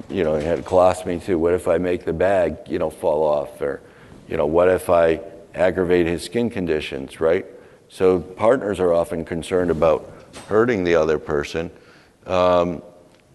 you 0.10 0.24
know, 0.24 0.36
had 0.40 0.64
colostomy 0.66 1.24
too. 1.24 1.38
What 1.38 1.54
if 1.54 1.68
I 1.68 1.78
make 1.78 2.06
the 2.06 2.14
bag, 2.14 2.58
you 2.68 2.80
know, 2.80 2.90
fall 2.90 3.24
off? 3.24 3.62
Or, 3.62 3.82
you 4.28 4.38
know, 4.38 4.46
what 4.46 4.70
if 4.70 4.90
I 4.90 5.20
aggravate 5.54 6.08
his 6.08 6.24
skin 6.24 6.50
conditions, 6.50 7.20
right? 7.20 7.46
So 7.90 8.20
partners 8.20 8.80
are 8.80 8.94
often 8.94 9.26
concerned 9.26 9.70
about 9.72 10.12
hurting 10.36 10.84
the 10.84 10.96
other 10.96 11.20
person. 11.20 11.72
Um, 12.26 12.82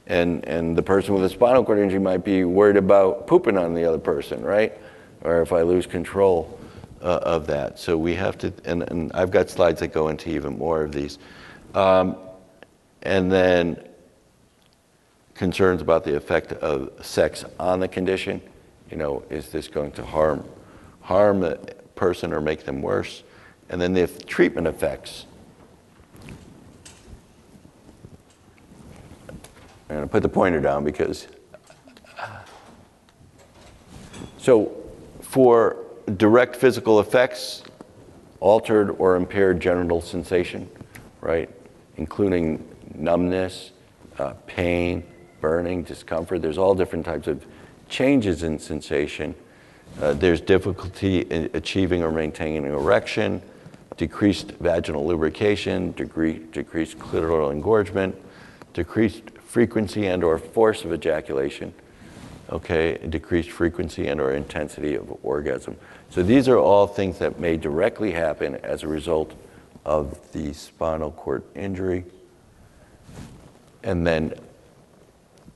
and, 0.06 0.44
and 0.46 0.76
the 0.76 0.82
person 0.82 1.14
with 1.14 1.24
a 1.24 1.28
spinal 1.28 1.64
cord 1.64 1.78
injury 1.78 2.00
might 2.00 2.24
be 2.24 2.44
worried 2.44 2.76
about 2.76 3.26
pooping 3.26 3.58
on 3.58 3.74
the 3.74 3.84
other 3.84 3.98
person, 3.98 4.42
right? 4.42 4.72
Or 5.22 5.42
if 5.42 5.52
I 5.52 5.62
lose 5.62 5.86
control 5.86 6.58
uh, 7.02 7.20
of 7.22 7.46
that. 7.46 7.78
So 7.78 7.96
we 7.96 8.14
have 8.14 8.38
to, 8.38 8.52
and, 8.64 8.82
and 8.84 9.12
I've 9.12 9.30
got 9.30 9.50
slides 9.50 9.80
that 9.80 9.92
go 9.92 10.08
into 10.08 10.30
even 10.30 10.58
more 10.58 10.82
of 10.82 10.92
these. 10.92 11.18
Um, 11.74 12.16
and 13.02 13.30
then 13.30 13.82
concerns 15.34 15.80
about 15.80 16.04
the 16.04 16.16
effect 16.16 16.52
of 16.52 16.90
sex 17.04 17.44
on 17.60 17.80
the 17.80 17.88
condition. 17.88 18.40
You 18.90 18.96
know, 18.96 19.22
is 19.30 19.50
this 19.50 19.68
going 19.68 19.92
to 19.92 20.04
harm 20.04 20.44
harm 21.00 21.40
the 21.40 21.56
person 21.94 22.32
or 22.32 22.40
make 22.40 22.64
them 22.64 22.82
worse? 22.82 23.22
And 23.70 23.80
then 23.80 23.92
the 23.92 24.06
treatment 24.06 24.66
effects. 24.66 25.26
I'm 29.88 29.96
going 29.96 30.08
to 30.08 30.12
put 30.12 30.22
the 30.22 30.28
pointer 30.28 30.60
down 30.60 30.84
because. 30.84 31.28
So, 34.36 34.72
for 35.20 35.76
direct 36.16 36.56
physical 36.56 37.00
effects, 37.00 37.62
altered 38.40 38.90
or 38.98 39.16
impaired 39.16 39.60
genital 39.60 40.00
sensation, 40.00 40.68
right, 41.20 41.50
including 41.96 42.66
numbness, 42.94 43.72
uh, 44.18 44.34
pain, 44.46 45.04
burning, 45.40 45.82
discomfort, 45.82 46.42
there's 46.42 46.58
all 46.58 46.74
different 46.74 47.04
types 47.04 47.26
of 47.26 47.44
changes 47.88 48.42
in 48.42 48.58
sensation. 48.58 49.34
Uh, 50.00 50.12
there's 50.14 50.40
difficulty 50.40 51.20
in 51.20 51.50
achieving 51.54 52.02
or 52.02 52.12
maintaining 52.12 52.64
an 52.64 52.72
erection, 52.72 53.42
decreased 53.96 54.52
vaginal 54.52 55.06
lubrication, 55.06 55.92
degree, 55.92 56.40
decreased 56.52 56.98
clitoral 56.98 57.50
engorgement, 57.50 58.14
decreased 58.72 59.22
frequency 59.48 60.06
and 60.06 60.22
or 60.22 60.38
force 60.38 60.84
of 60.84 60.92
ejaculation, 60.92 61.72
okay, 62.50 62.98
decreased 63.08 63.50
frequency 63.50 64.06
and 64.06 64.20
or 64.20 64.34
intensity 64.34 64.94
of 64.94 65.18
orgasm. 65.22 65.74
So 66.10 66.22
these 66.22 66.48
are 66.48 66.58
all 66.58 66.86
things 66.86 67.18
that 67.18 67.40
may 67.40 67.56
directly 67.56 68.12
happen 68.12 68.56
as 68.56 68.82
a 68.82 68.88
result 68.88 69.34
of 69.86 70.32
the 70.32 70.52
spinal 70.52 71.12
cord 71.12 71.42
injury. 71.54 72.04
And 73.82 74.06
then 74.06 74.34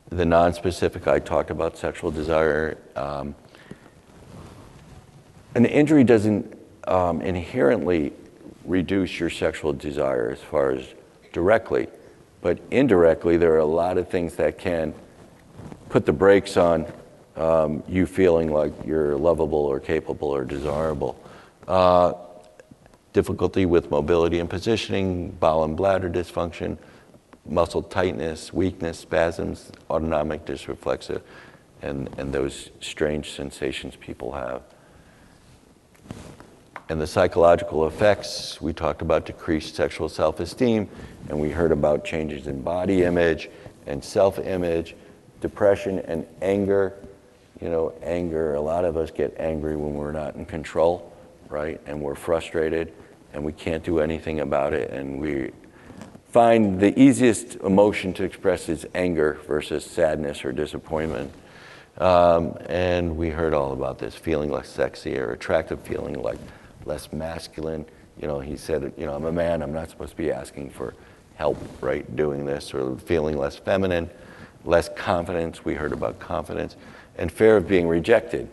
the 0.09 0.25
non-specific, 0.25 1.07
I 1.07 1.19
talked 1.19 1.51
about 1.51 1.77
sexual 1.77 2.11
desire. 2.11 2.79
Um, 2.97 3.35
an 5.55 5.67
injury 5.67 6.03
doesn't 6.03 6.59
um, 6.89 7.21
inherently 7.21 8.15
reduce 8.65 9.21
your 9.21 9.29
sexual 9.29 9.75
desire 9.75 10.31
as 10.31 10.41
far 10.41 10.71
as 10.71 10.87
directly. 11.35 11.89
But 12.43 12.59
indirectly, 12.71 13.39
there 13.39 13.55
are 13.55 13.59
a 13.59 13.65
lot 13.65 13.97
of 13.97 14.11
things 14.11 14.35
that 14.37 14.59
can 14.59 14.93
put 15.89 16.05
the 16.05 16.13
brakes 16.13 16.57
on 16.57 16.87
um, 17.37 17.83
you 17.89 18.05
feeling 18.05 18.53
like 18.53 18.73
you're 18.85 19.17
lovable 19.17 19.65
or 19.65 19.81
capable 19.81 20.29
or 20.29 20.45
desirable. 20.45 21.19
Uh, 21.67 22.13
difficulty 23.13 23.65
with 23.65 23.91
mobility 23.91 24.39
and 24.39 24.51
positioning, 24.51 25.31
bowel 25.31 25.65
and 25.65 25.77
bladder 25.77 26.11
dysfunction, 26.11 26.77
muscle 27.47 27.83
tightness, 27.83 28.53
weakness, 28.53 28.99
spasms, 28.99 29.71
autonomic 29.91 30.45
dysreflexia, 30.45 31.23
and, 31.81 32.09
and 32.19 32.33
those 32.33 32.71
strange 32.81 33.33
sensations 33.33 33.97
people 33.97 34.33
have. 34.33 34.63
And 36.89 37.01
the 37.01 37.07
psychological 37.07 37.87
effects, 37.87 38.61
we 38.61 38.73
talked 38.73 39.03
about 39.03 39.25
decreased 39.25 39.75
sexual 39.75 40.09
self 40.09 40.41
esteem, 40.41 40.89
and 41.29 41.41
we 41.41 41.51
heard 41.51 41.73
about 41.73 42.05
changes 42.05 42.47
in 42.47 42.63
body 42.63 43.05
image 43.05 43.49
and 43.87 44.03
self 44.03 44.39
image, 44.39 44.95
depression 45.41 46.01
and 46.01 46.27
anger. 46.41 46.95
You 47.61 47.69
know, 47.69 47.95
anger, 48.03 48.55
a 48.55 48.61
lot 48.61 48.85
of 48.85 48.97
us 48.97 49.11
get 49.11 49.37
angry 49.39 49.77
when 49.77 49.95
we're 49.95 50.13
not 50.13 50.35
in 50.35 50.45
control, 50.45 51.13
right? 51.49 51.81
And 51.87 52.03
we're 52.03 52.17
frustrated 52.17 52.93
and 53.33 53.45
we 53.45 53.53
can't 53.53 53.85
do 53.85 54.01
anything 54.01 54.41
about 54.41 54.73
it. 54.73 54.91
And 54.91 55.21
we 55.21 55.53
find 56.29 56.81
the 56.81 56.99
easiest 57.01 57.57
emotion 57.57 58.13
to 58.15 58.25
express 58.25 58.69
is 58.69 58.87
anger 58.95 59.39
versus 59.47 59.85
sadness 59.85 60.45
or 60.45 60.53
disappointment. 60.53 61.33
Um, 61.99 62.57
and 62.69 63.17
we 63.17 63.31
heard 63.31 63.55
all 63.55 63.73
about 63.73 63.99
this 63.99 64.15
feeling 64.15 64.51
less 64.51 64.69
sexy 64.69 65.19
or 65.19 65.33
attractive, 65.33 65.81
feeling 65.83 66.21
like 66.21 66.39
less 66.85 67.13
masculine. 67.13 67.85
You 68.21 68.29
know, 68.29 68.41
he 68.41 68.57
said, 68.57 68.93
you 68.97 69.07
know, 69.07 69.15
I'm 69.15 69.25
a 69.25 69.33
man, 69.33 69.63
I'm 69.63 69.73
not 69.73 69.91
supposed 69.91 70.13
to 70.13 70.17
be 70.17 70.31
asking 70.31 70.71
for 70.71 70.95
help, 71.37 71.59
right, 71.81 72.15
doing 72.15 72.45
this, 72.45 72.75
or 72.75 72.97
feeling 72.99 73.39
less 73.39 73.57
feminine, 73.57 74.11
less 74.65 74.89
confidence. 74.95 75.65
We 75.65 75.75
heard 75.75 75.93
about 75.93 76.19
confidence, 76.19 76.77
and 77.17 77.31
fear 77.33 77.57
of 77.57 77.67
being 77.67 77.89
rejected. 77.89 78.49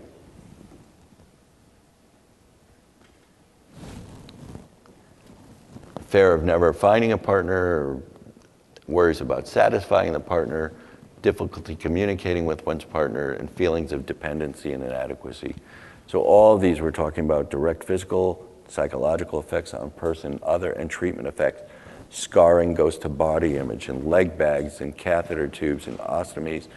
fear 6.10 6.34
of 6.34 6.44
never 6.44 6.74
finding 6.74 7.12
a 7.12 7.18
partner, 7.18 8.02
worries 8.88 9.22
about 9.22 9.48
satisfying 9.48 10.12
the 10.12 10.20
partner, 10.20 10.74
difficulty 11.22 11.76
communicating 11.76 12.46
with 12.46 12.66
one's 12.66 12.84
partner, 12.84 13.34
and 13.34 13.50
feelings 13.52 13.92
of 13.92 14.08
dependency 14.08 14.74
and 14.74 14.84
inadequacy. 14.84 15.56
So 16.10 16.24
all 16.24 16.56
of 16.56 16.62
these 16.62 16.82
we're 16.82 16.90
talking 16.90 17.24
about 17.24 17.52
direct 17.52 17.84
physical, 17.84 18.44
psychological 18.68 19.40
effects 19.40 19.76
on 19.76 19.92
person, 19.92 20.40
other, 20.42 20.72
and 20.72 20.90
treatment 20.90 21.28
effects. 21.28 21.62
Scarring 22.10 22.74
goes 22.74 22.98
to 23.00 23.10
body 23.10 23.58
image 23.58 23.90
and 23.90 24.08
leg 24.08 24.36
bags 24.36 24.82
and 24.82 24.98
catheter 24.98 25.48
tubes 25.48 25.86
and 25.86 26.00
ostomies 26.00 26.68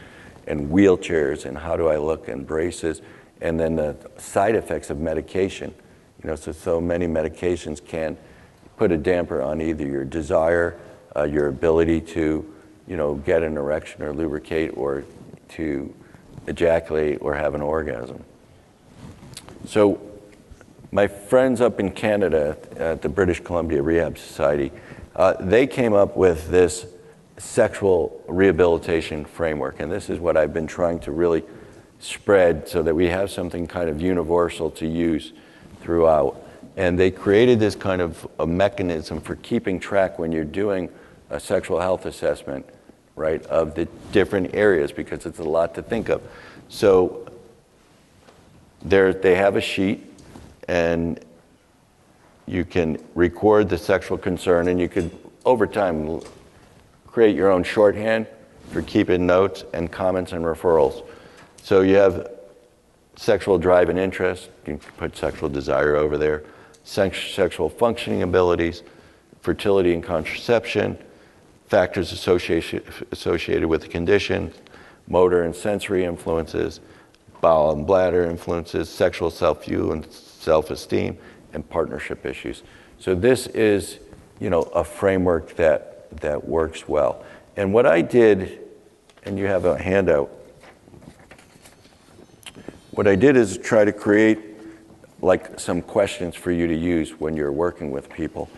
and 0.47 0.69
wheelchairs 0.69 1.47
and 1.47 1.57
how 1.57 1.79
do 1.79 1.89
I 1.89 1.97
look 1.97 2.29
and 2.29 2.47
braces. 2.47 3.01
And 3.41 3.59
then 3.59 3.75
the 3.75 3.97
side 4.19 4.55
effects 4.55 4.91
of 4.91 4.99
medication. 4.99 5.73
You 6.23 6.29
know, 6.29 6.37
so, 6.37 6.53
so 6.53 6.79
many 6.79 7.07
medications 7.07 7.83
can 7.83 8.19
put 8.77 8.93
a 8.93 8.99
damper 8.99 9.41
on 9.41 9.63
either 9.63 9.87
your 9.87 10.05
desire, 10.05 10.79
uh, 11.17 11.23
your 11.23 11.49
ability 11.49 12.03
to, 12.03 12.55
you 12.87 12.97
know, 12.99 13.15
get 13.15 13.43
an 13.43 13.57
erection 13.57 14.03
or 14.03 14.13
lubricate 14.13 14.77
or 14.77 15.05
to 15.53 15.95
ejaculate 16.47 17.23
or 17.23 17.35
have 17.35 17.55
an 17.55 17.63
orgasm. 17.63 18.23
So 19.67 20.01
my 20.91 21.07
friends 21.07 21.61
up 21.61 21.81
in 21.81 21.91
Canada 21.91 22.57
at 22.77 23.01
the 23.01 23.09
British 23.09 23.41
Columbia 23.41 23.81
Rehab 23.83 24.19
Society, 24.19 24.73
uh, 25.15 25.35
they 25.41 25.67
came 25.67 25.93
up 25.93 26.17
with 26.17 26.49
this 26.49 26.87
sexual 27.39 28.23
rehabilitation 28.29 29.25
framework. 29.25 29.81
And 29.81 29.91
this 29.91 30.11
is 30.11 30.19
what 30.19 30.37
I've 30.37 30.53
been 30.53 30.67
trying 30.67 31.01
to 31.01 31.13
really 31.13 31.45
spread 31.99 32.69
so 32.69 32.83
that 32.83 32.95
we 32.95 33.07
have 33.07 33.31
something 33.31 33.67
kind 33.67 33.89
of 33.89 34.01
universal 34.01 34.71
to 34.73 34.87
use 34.87 35.33
throughout. 35.81 36.43
And 36.77 36.99
they 36.99 37.11
created 37.11 37.61
this 37.61 37.75
kind 37.75 38.01
of 38.01 38.27
a 38.39 38.47
mechanism 38.47 39.21
for 39.21 39.37
keeping 39.37 39.79
track 39.79 40.19
when 40.19 40.33
you're 40.33 40.45
doing 40.45 40.89
a 41.31 41.39
sexual 41.39 41.81
health 41.81 42.07
assessment, 42.07 42.67
right, 43.17 43.45
of 43.47 43.75
the 43.75 43.87
different 44.11 44.55
areas 44.55 44.93
because 44.93 45.27
it's 45.27 45.39
a 45.39 45.45
lot 45.45 45.75
to 45.75 45.83
think 45.83 46.09
of. 46.09 46.23
So 46.69 47.32
there, 48.85 49.13
they 49.13 49.35
have 49.35 49.57
a 49.57 49.61
sheet 49.61 50.05
and 50.69 51.21
you 52.47 52.65
can 52.65 53.03
record 53.15 53.69
the 53.69 53.79
sexual 53.79 54.19
concern 54.19 54.69
and 54.69 54.81
you 54.81 54.89
could, 54.89 55.11
over 55.45 55.67
time, 55.67 56.21
create 57.07 57.37
your 57.37 57.51
own 57.51 57.63
shorthand 57.63 58.27
for 58.71 58.83
keeping 58.83 59.27
notes 59.27 59.65
and 59.73 59.91
comments 59.91 60.33
and 60.33 60.45
referrals. 60.45 61.05
So 61.63 61.83
you 61.83 61.97
have 61.97 62.31
sexual 63.17 63.59
drive 63.59 63.89
and 63.89 63.99
interest, 63.99 64.49
you 64.67 64.79
can 64.79 64.93
put 64.97 65.17
sexual 65.17 65.49
desire 65.49 65.97
over 65.97 66.19
there, 66.19 66.43
sex- 66.85 67.33
sexual 67.33 67.69
functioning 67.69 68.23
abilities, 68.23 68.83
fertility 69.43 69.93
and 69.93 70.03
contraception, 70.03 70.99
factors 71.67 72.13
associated, 72.13 72.85
associated 73.13 73.69
with 73.69 73.83
the 73.83 73.89
condition, 73.89 74.53
motor 75.09 75.43
and 75.43 75.55
sensory 75.55 76.05
influences, 76.05 76.81
bowel 77.43 77.73
and 77.73 77.87
bladder 77.87 78.25
influences, 78.25 78.89
sexual 78.89 79.31
self 79.31 79.67
view 79.67 79.93
and 79.93 80.11
self 80.11 80.71
esteem, 80.71 81.19
and 81.53 81.69
partnership 81.69 82.25
issues. 82.25 82.63
So 82.99 83.15
this 83.15 83.49
is, 83.49 83.99
you 84.41 84.49
know, 84.49 84.63
a 84.63 84.83
framework 84.83 85.57
that 85.57 86.11
that 86.21 86.49
works 86.49 86.89
well. 86.89 87.23
And 87.57 87.75
what 87.75 87.85
I 87.85 88.01
did, 88.01 88.61
and 89.25 89.39
you 89.39 89.47
have 89.47 89.67
a 89.67 89.77
handout, 89.77 90.31
what 92.93 93.07
I 93.07 93.17
did 93.17 93.37
is 93.37 93.59
try 93.59 93.85
to 93.85 93.93
create 93.93 94.39
like 95.21 95.59
some 95.61 95.83
questions 95.83 96.35
for 96.35 96.51
you 96.51 96.67
to 96.67 96.75
use 96.75 97.19
when 97.21 97.37
you're 97.37 97.53
working 97.53 97.91
with 97.91 98.11
people. 98.11 98.49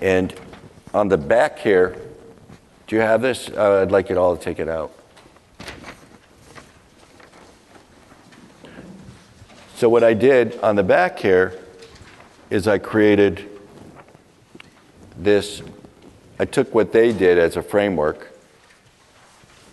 And 0.00 0.34
on 0.94 1.08
the 1.08 1.18
back 1.18 1.58
here, 1.58 1.96
do 2.86 2.96
you 2.96 3.02
have 3.02 3.22
this? 3.22 3.48
Uh, 3.48 3.82
I'd 3.82 3.90
like 3.90 4.08
you 4.08 4.18
all 4.18 4.36
to 4.36 4.42
take 4.42 4.58
it 4.58 4.68
out. 4.68 4.92
So, 9.82 9.88
what 9.88 10.04
I 10.04 10.14
did 10.14 10.60
on 10.60 10.76
the 10.76 10.84
back 10.84 11.18
here 11.18 11.58
is 12.50 12.68
I 12.68 12.78
created 12.78 13.50
this 15.16 15.60
I 16.38 16.44
took 16.44 16.72
what 16.72 16.92
they 16.92 17.12
did 17.12 17.36
as 17.36 17.56
a 17.56 17.64
framework, 17.64 18.30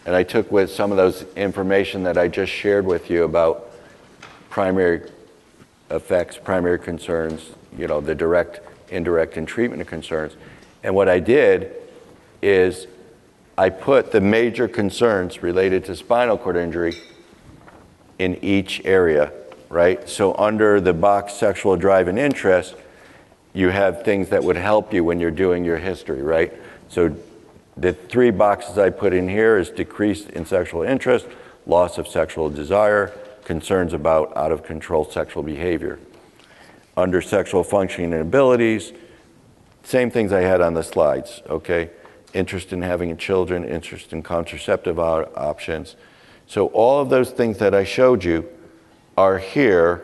and 0.07 0.15
I 0.15 0.23
took 0.23 0.51
with 0.51 0.71
some 0.71 0.89
of 0.89 0.97
those 0.97 1.27
information 1.35 2.01
that 2.05 2.17
I 2.17 2.27
just 2.27 2.51
shared 2.51 2.87
with 2.87 3.11
you 3.11 3.23
about 3.23 3.69
primary 4.49 5.07
effects, 5.91 6.37
primary 6.37 6.79
concerns, 6.79 7.51
you 7.77 7.85
know, 7.85 8.01
the 8.01 8.15
direct, 8.15 8.61
indirect, 8.89 9.37
and 9.37 9.47
treatment 9.47 9.87
concerns. 9.87 10.33
And 10.81 10.95
what 10.95 11.07
I 11.07 11.19
did 11.19 11.71
is 12.41 12.87
I 13.59 13.69
put 13.69 14.11
the 14.11 14.21
major 14.21 14.67
concerns 14.67 15.43
related 15.43 15.85
to 15.85 15.95
spinal 15.95 16.39
cord 16.39 16.57
injury 16.57 16.95
in 18.17 18.43
each 18.43 18.83
area, 18.85 19.31
right? 19.69 20.09
So 20.09 20.35
under 20.35 20.81
the 20.81 20.93
box 20.93 21.33
sexual 21.33 21.77
drive 21.77 22.07
and 22.07 22.17
interest, 22.19 22.75
you 23.53 23.69
have 23.69 24.03
things 24.03 24.29
that 24.29 24.43
would 24.43 24.55
help 24.55 24.93
you 24.93 25.03
when 25.03 25.19
you're 25.19 25.31
doing 25.31 25.63
your 25.63 25.77
history, 25.77 26.21
right? 26.21 26.53
So 26.89 27.15
the 27.77 27.93
three 27.93 28.31
boxes 28.31 28.77
I 28.77 28.89
put 28.89 29.13
in 29.13 29.29
here 29.29 29.57
is 29.57 29.69
decreased 29.69 30.29
in 30.31 30.45
sexual 30.45 30.83
interest, 30.83 31.27
loss 31.65 31.97
of 31.97 32.07
sexual 32.07 32.49
desire, 32.49 33.13
concerns 33.45 33.93
about 33.93 34.35
out 34.35 34.51
of 34.51 34.63
control 34.63 35.05
sexual 35.05 35.43
behavior. 35.43 35.99
Under 36.97 37.21
sexual 37.21 37.63
functioning 37.63 38.13
and 38.13 38.21
abilities, 38.21 38.91
same 39.83 40.11
things 40.11 40.33
I 40.33 40.41
had 40.41 40.61
on 40.61 40.73
the 40.73 40.83
slides, 40.83 41.41
okay? 41.49 41.89
Interest 42.33 42.73
in 42.73 42.81
having 42.81 43.15
children, 43.17 43.63
interest 43.65 44.13
in 44.13 44.21
contraceptive 44.21 44.99
options. 44.99 45.95
So 46.45 46.67
all 46.67 47.01
of 47.01 47.09
those 47.09 47.31
things 47.31 47.57
that 47.59 47.73
I 47.73 47.83
showed 47.83 48.23
you 48.23 48.47
are 49.19 49.37
here 49.37 50.01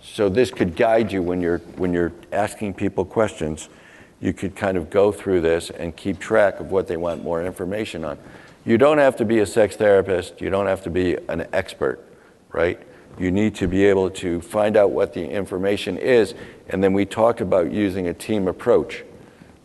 so 0.00 0.28
this 0.28 0.52
could 0.52 0.76
guide 0.76 1.10
you 1.10 1.20
when 1.20 1.40
you're, 1.40 1.58
when 1.74 1.92
you're 1.92 2.12
asking 2.30 2.74
people 2.74 3.04
questions. 3.04 3.68
You 4.20 4.32
could 4.32 4.54
kind 4.54 4.76
of 4.76 4.88
go 4.88 5.10
through 5.10 5.40
this 5.40 5.70
and 5.70 5.96
keep 5.96 6.20
track 6.20 6.60
of 6.60 6.70
what 6.70 6.86
they 6.86 6.96
want 6.96 7.24
more 7.24 7.44
information 7.44 8.04
on. 8.04 8.18
You 8.64 8.78
don't 8.78 8.98
have 8.98 9.16
to 9.16 9.24
be 9.24 9.40
a 9.40 9.46
sex 9.46 9.74
therapist. 9.74 10.40
You 10.40 10.48
don't 10.48 10.68
have 10.68 10.84
to 10.84 10.90
be 10.90 11.16
an 11.28 11.48
expert, 11.52 12.06
right? 12.52 12.80
You 13.18 13.32
need 13.32 13.56
to 13.56 13.66
be 13.66 13.84
able 13.84 14.10
to 14.10 14.40
find 14.40 14.76
out 14.76 14.92
what 14.92 15.12
the 15.12 15.28
information 15.28 15.98
is. 15.98 16.34
And 16.68 16.84
then 16.84 16.92
we 16.92 17.04
talked 17.04 17.40
about 17.40 17.72
using 17.72 18.06
a 18.06 18.14
team 18.14 18.46
approach. 18.46 19.02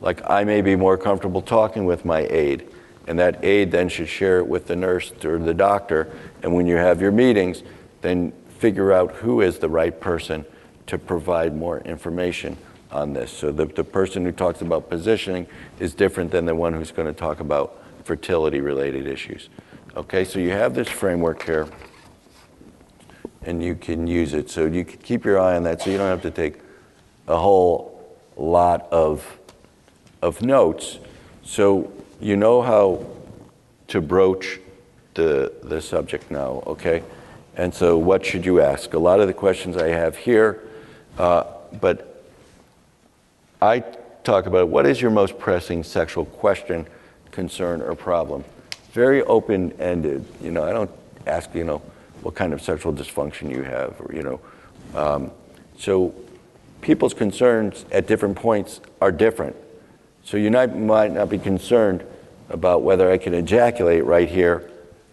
Like 0.02 0.28
I 0.28 0.44
may 0.44 0.62
be 0.62 0.76
more 0.76 0.98
comfortable 0.98 1.44
talking 1.44 1.86
with 1.86 2.04
my 2.04 2.22
aide, 2.32 2.68
and 3.06 3.20
that 3.20 3.46
aide 3.46 3.70
then 3.70 3.90
should 3.90 4.10
share 4.10 4.40
it 4.40 4.48
with 4.48 4.66
the 4.66 4.76
nurse 4.76 5.14
or 5.24 5.38
the 5.38 5.54
doctor. 5.54 6.12
And 6.44 6.54
when 6.56 6.66
you 6.68 6.76
have 6.76 7.02
your 7.02 7.12
meetings, 7.12 7.64
then 8.02 8.32
figure 8.58 8.92
out 8.92 9.12
who 9.14 9.42
is 9.42 9.60
the 9.60 9.70
right 9.70 10.00
person 10.00 10.46
to 10.88 10.98
provide 10.98 11.56
more 11.56 11.80
information 11.82 12.58
on 12.92 13.14
this. 13.14 13.32
So 13.32 13.52
the, 13.52 13.66
the 13.66 13.84
person 13.84 14.26
who 14.26 14.32
talks 14.32 14.62
about 14.62 14.90
positioning 14.90 15.48
is 15.80 15.94
different 15.94 16.32
than 16.32 16.46
the 16.46 16.56
one 16.56 16.74
who's 16.74 16.92
going 16.92 17.08
to 17.08 17.14
talk 17.14 17.40
about 17.40 17.82
fertility 18.04 18.62
related 18.62 19.08
issues. 19.08 19.50
Okay, 19.96 20.24
so 20.24 20.40
you 20.40 20.52
have 20.52 20.74
this 20.74 20.88
framework 20.88 21.44
here 21.44 21.68
and 23.44 23.64
you 23.64 23.76
can 23.76 24.08
use 24.08 24.34
it. 24.34 24.50
So 24.50 24.66
you 24.66 24.84
can 24.84 25.00
keep 25.00 25.26
your 25.26 25.40
eye 25.40 25.56
on 25.56 25.64
that 25.64 25.82
so 25.82 25.90
you 25.90 25.98
don't 25.98 26.10
have 26.10 26.22
to 26.24 26.32
take 26.32 26.60
a 27.28 27.38
whole 27.38 28.18
lot 28.36 28.88
of, 28.92 29.40
of 30.22 30.42
notes. 30.42 31.00
So 31.44 31.92
you 32.20 32.36
know 32.36 32.62
how 32.62 33.06
to 33.90 34.02
broach 34.02 34.60
the, 35.20 35.52
the 35.64 35.82
subject 35.82 36.32
now, 36.32 36.64
okay? 36.66 37.04
And 37.56 37.74
so, 37.74 37.98
what 37.98 38.26
should 38.26 38.46
you 38.46 38.62
ask? 38.62 38.94
A 38.94 39.00
lot 39.00 39.20
of 39.20 39.28
the 39.28 39.34
questions 39.34 39.76
I 39.76 39.90
have 39.90 40.16
here, 40.16 40.62
uh, 41.18 41.44
but 41.82 42.24
I 43.62 43.82
talk 44.24 44.46
about 44.46 44.70
what 44.70 44.86
is 44.86 45.02
your 45.02 45.12
most 45.12 45.38
pressing 45.38 45.84
sexual 45.84 46.26
question, 46.26 46.88
concern, 47.32 47.82
or 47.82 47.96
problem. 47.96 48.46
Very 48.94 49.22
open 49.24 49.74
ended. 49.74 50.26
You 50.42 50.52
know, 50.52 50.64
I 50.64 50.72
don't 50.72 50.92
ask, 51.28 51.54
you 51.54 51.66
know, 51.66 51.82
what 52.22 52.36
kind 52.36 52.54
of 52.54 52.62
sexual 52.62 52.94
dysfunction 52.94 53.52
you 53.52 53.64
have, 53.64 54.00
or, 54.00 54.16
you 54.16 54.24
know. 54.24 54.40
Um, 54.96 55.32
so, 55.78 56.14
people's 56.82 57.14
concerns 57.14 57.84
at 57.92 58.08
different 58.08 58.38
points 58.38 58.80
are 59.02 59.12
different. 59.12 59.58
So, 60.24 60.38
you 60.38 60.50
not, 60.50 60.78
might 60.78 61.12
not 61.12 61.30
be 61.30 61.40
concerned 61.40 62.06
about 62.50 62.84
whether 62.84 63.12
I 63.12 63.18
can 63.18 63.34
ejaculate 63.34 64.06
right 64.06 64.30
here 64.30 64.70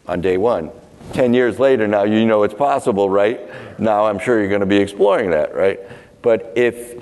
on 0.07 0.21
day 0.21 0.37
one 0.37 0.71
10 1.13 1.35
years 1.35 1.59
later, 1.59 1.87
now 1.87 2.03
you 2.03 2.27
know 2.27 2.43
it's 2.43 2.55
possible, 2.55 3.09
right? 3.09 3.41
Now 3.79 4.07
I'm 4.07 4.19
sure 4.19 4.41
you're 4.41 4.49
going 4.49 4.61
to 4.61 4.67
be 4.67 4.79
exploring 4.79 5.31
that, 5.31 5.55
right? 5.55 5.79
But 6.21 6.53
if 6.57 7.01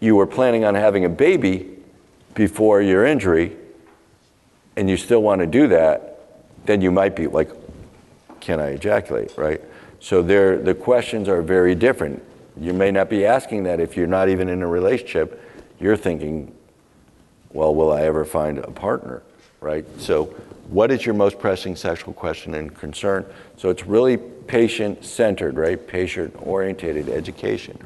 you 0.00 0.16
were 0.16 0.26
planning 0.26 0.64
on 0.64 0.74
having 0.74 1.04
a 1.06 1.08
baby 1.08 1.78
before 2.34 2.82
your 2.82 3.06
injury 3.06 3.56
and 4.76 4.90
you 4.90 4.98
still 4.98 5.22
want 5.22 5.40
to 5.40 5.46
do 5.46 5.68
that, 5.68 6.20
then 6.66 6.82
you 6.82 6.90
might 6.90 7.16
be 7.16 7.26
like, 7.26 7.50
can 8.40 8.60
I 8.60 8.72
ejaculate, 8.72 9.36
right? 9.38 9.62
So 9.98 10.20
there, 10.20 10.58
the 10.58 10.74
questions 10.74 11.28
are 11.28 11.40
very 11.40 11.74
different. 11.74 12.22
You 12.60 12.74
may 12.74 12.90
not 12.90 13.08
be 13.08 13.24
asking 13.24 13.62
that 13.64 13.80
if 13.80 13.96
you're 13.96 14.06
not 14.06 14.28
even 14.28 14.48
in 14.48 14.62
a 14.62 14.66
relationship 14.66 15.42
you're 15.78 15.96
thinking, 15.96 16.54
well, 17.52 17.74
will 17.74 17.92
I 17.92 18.02
ever 18.02 18.24
find 18.24 18.58
a 18.58 18.70
partner, 18.70 19.22
right? 19.60 19.84
So, 19.98 20.26
what 20.68 20.90
is 20.90 21.06
your 21.06 21.14
most 21.14 21.38
pressing 21.38 21.76
sexual 21.76 22.12
question 22.12 22.54
and 22.54 22.74
concern? 22.74 23.24
So, 23.56 23.70
it's 23.70 23.86
really 23.86 24.16
patient 24.16 25.04
centered, 25.04 25.56
right? 25.56 25.84
Patient 25.86 26.34
orientated 26.40 27.08
education. 27.08 27.78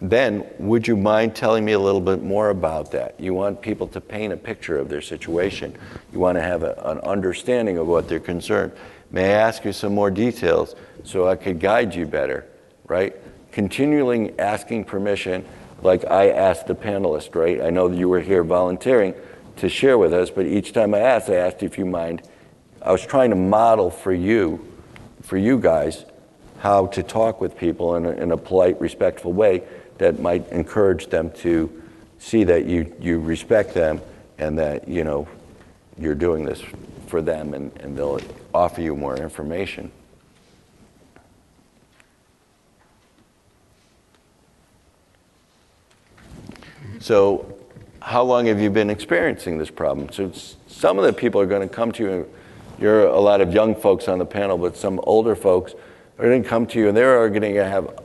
Then, 0.00 0.46
would 0.58 0.86
you 0.86 0.96
mind 0.96 1.34
telling 1.34 1.64
me 1.64 1.72
a 1.72 1.78
little 1.78 2.00
bit 2.00 2.22
more 2.22 2.50
about 2.50 2.90
that? 2.92 3.18
You 3.18 3.34
want 3.34 3.62
people 3.62 3.86
to 3.88 4.00
paint 4.00 4.32
a 4.32 4.36
picture 4.36 4.78
of 4.78 4.88
their 4.88 5.00
situation. 5.00 5.76
You 6.12 6.18
want 6.18 6.36
to 6.36 6.42
have 6.42 6.62
a, 6.62 6.74
an 6.84 6.98
understanding 7.00 7.78
of 7.78 7.86
what 7.86 8.08
they're 8.08 8.20
concerned. 8.20 8.72
May 9.10 9.34
I 9.34 9.38
ask 9.38 9.64
you 9.64 9.72
some 9.72 9.94
more 9.94 10.10
details 10.10 10.74
so 11.04 11.28
I 11.28 11.36
could 11.36 11.60
guide 11.60 11.94
you 11.94 12.06
better, 12.06 12.46
right? 12.86 13.14
Continually 13.52 14.38
asking 14.38 14.84
permission, 14.84 15.44
like 15.82 16.04
I 16.04 16.30
asked 16.30 16.66
the 16.66 16.74
panelist, 16.74 17.34
right? 17.34 17.60
I 17.60 17.70
know 17.70 17.88
you 17.88 18.08
were 18.08 18.20
here 18.20 18.42
volunteering 18.42 19.14
to 19.56 19.68
share 19.68 19.98
with 19.98 20.12
us, 20.12 20.30
but 20.30 20.46
each 20.46 20.72
time 20.72 20.94
I 20.94 21.00
asked, 21.00 21.28
I 21.28 21.36
asked 21.36 21.62
if 21.62 21.78
you 21.78 21.86
mind. 21.86 22.22
I 22.82 22.92
was 22.92 23.04
trying 23.04 23.30
to 23.30 23.36
model 23.36 23.90
for 23.90 24.12
you, 24.12 24.66
for 25.22 25.36
you 25.36 25.58
guys, 25.58 26.04
how 26.58 26.86
to 26.88 27.02
talk 27.02 27.40
with 27.40 27.56
people 27.56 27.96
in 27.96 28.06
a, 28.06 28.10
in 28.10 28.32
a 28.32 28.36
polite, 28.36 28.80
respectful 28.80 29.32
way 29.32 29.62
that 29.98 30.20
might 30.20 30.46
encourage 30.50 31.08
them 31.08 31.30
to 31.30 31.82
see 32.18 32.44
that 32.44 32.66
you, 32.66 32.94
you 33.00 33.18
respect 33.18 33.74
them 33.74 34.00
and 34.38 34.58
that, 34.58 34.88
you 34.88 35.04
know, 35.04 35.26
you're 35.98 36.14
doing 36.14 36.44
this 36.44 36.62
for 37.06 37.22
them 37.22 37.54
and, 37.54 37.72
and 37.80 37.96
they'll 37.96 38.20
offer 38.54 38.80
you 38.80 38.94
more 38.94 39.16
information. 39.16 39.90
So, 46.98 47.55
how 48.06 48.22
long 48.22 48.46
have 48.46 48.60
you 48.60 48.70
been 48.70 48.88
experiencing 48.88 49.58
this 49.58 49.68
problem? 49.68 50.12
So, 50.12 50.30
some 50.68 50.96
of 50.96 51.04
the 51.04 51.12
people 51.12 51.40
are 51.40 51.46
going 51.46 51.68
to 51.68 51.74
come 51.74 51.90
to 51.90 52.04
you. 52.04 52.30
You're 52.78 53.08
a 53.08 53.18
lot 53.18 53.40
of 53.40 53.52
young 53.52 53.74
folks 53.74 54.06
on 54.06 54.20
the 54.20 54.24
panel, 54.24 54.56
but 54.56 54.76
some 54.76 55.00
older 55.02 55.34
folks 55.34 55.74
are 56.16 56.26
going 56.26 56.40
to 56.40 56.48
come 56.48 56.68
to 56.68 56.78
you 56.78 56.86
and 56.86 56.96
they're 56.96 57.28
going 57.28 57.52
to 57.52 57.64
have 57.64 57.98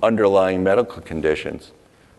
underlying 0.00 0.62
medical 0.62 1.02
conditions. 1.02 1.72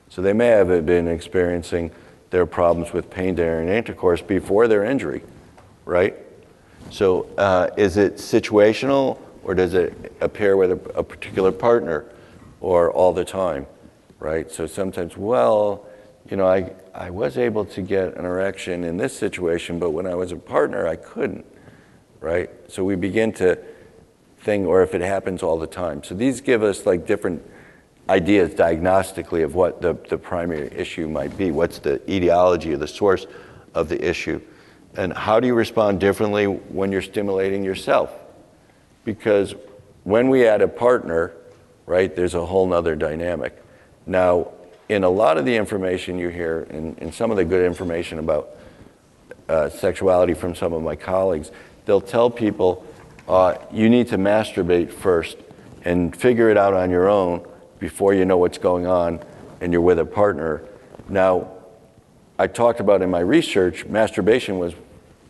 So, 0.09 0.21
they 0.21 0.33
may 0.33 0.47
have 0.47 0.85
been 0.85 1.07
experiencing 1.07 1.91
their 2.29 2.45
problems 2.45 2.91
with 2.91 3.09
pain 3.09 3.35
during 3.35 3.69
intercourse 3.69 4.21
before 4.21 4.67
their 4.67 4.83
injury, 4.83 5.23
right? 5.85 6.17
So, 6.89 7.29
uh, 7.37 7.69
is 7.77 7.95
it 7.95 8.17
situational 8.17 9.17
or 9.43 9.55
does 9.55 9.75
it 9.75 10.11
appear 10.19 10.57
with 10.57 10.71
a, 10.71 10.89
a 10.93 11.03
particular 11.03 11.53
partner 11.53 12.03
or 12.59 12.91
all 12.91 13.13
the 13.13 13.23
time, 13.23 13.65
right? 14.19 14.51
So, 14.51 14.67
sometimes, 14.67 15.15
well, 15.15 15.85
you 16.29 16.37
know, 16.37 16.47
I, 16.47 16.71
I 16.93 17.09
was 17.09 17.37
able 17.37 17.65
to 17.65 17.81
get 17.81 18.15
an 18.15 18.25
erection 18.25 18.83
in 18.83 18.97
this 18.97 19.17
situation, 19.17 19.79
but 19.79 19.91
when 19.91 20.05
I 20.05 20.15
was 20.15 20.31
a 20.31 20.37
partner, 20.37 20.87
I 20.87 20.95
couldn't, 20.95 21.45
right? 22.19 22.49
So 22.67 22.83
we 22.83 22.95
begin 22.95 23.31
to 23.33 23.57
think, 24.39 24.67
or 24.67 24.83
if 24.83 24.93
it 24.93 25.01
happens 25.01 25.41
all 25.41 25.57
the 25.57 25.67
time. 25.67 26.03
So 26.03 26.13
these 26.15 26.41
give 26.41 26.61
us 26.61 26.85
like 26.85 27.07
different 27.07 27.43
ideas 28.07 28.51
diagnostically 28.53 29.43
of 29.43 29.55
what 29.55 29.81
the, 29.81 29.93
the 30.09 30.17
primary 30.17 30.71
issue 30.75 31.07
might 31.07 31.35
be. 31.37 31.51
What's 31.51 31.79
the 31.79 32.01
etiology 32.11 32.73
or 32.73 32.77
the 32.77 32.87
source 32.87 33.25
of 33.73 33.89
the 33.89 34.07
issue? 34.07 34.41
And 34.95 35.13
how 35.13 35.39
do 35.39 35.47
you 35.47 35.53
respond 35.53 35.99
differently 35.99 36.45
when 36.45 36.91
you're 36.91 37.01
stimulating 37.01 37.63
yourself? 37.63 38.13
Because 39.03 39.55
when 40.03 40.29
we 40.29 40.47
add 40.47 40.61
a 40.61 40.67
partner, 40.67 41.33
right, 41.85 42.15
there's 42.15 42.33
a 42.33 42.45
whole 42.45 42.67
nother 42.67 42.95
dynamic. 42.95 43.55
Now, 44.05 44.51
in 44.89 45.03
a 45.03 45.09
lot 45.09 45.37
of 45.37 45.45
the 45.45 45.55
information 45.55 46.17
you 46.17 46.29
hear, 46.29 46.63
and, 46.71 47.13
some 47.13 47.29
of 47.29 47.37
the 47.37 47.45
good 47.45 47.63
information 47.63 48.17
about 48.19 48.49
uh, 49.47 49.69
sexuality 49.69 50.33
from 50.33 50.55
some 50.55 50.73
of 50.73 50.81
my 50.81 50.95
colleagues, 50.95 51.51
they'll 51.85 52.01
tell 52.01 52.29
people 52.29 52.85
uh, 53.27 53.55
you 53.71 53.89
need 53.89 54.07
to 54.07 54.17
masturbate 54.17 54.91
first 54.91 55.37
and 55.85 56.15
figure 56.15 56.49
it 56.49 56.57
out 56.57 56.73
on 56.73 56.89
your 56.89 57.07
own 57.07 57.45
before 57.79 58.13
you 58.13 58.25
know 58.25 58.37
what's 58.37 58.57
going 58.57 58.87
on 58.87 59.19
and 59.61 59.71
you're 59.71 59.81
with 59.81 59.99
a 59.99 60.05
partner. 60.05 60.63
Now, 61.07 61.51
I 62.39 62.47
talked 62.47 62.79
about 62.79 63.01
in 63.01 63.11
my 63.11 63.19
research, 63.19 63.85
masturbation 63.85 64.57
was 64.57 64.73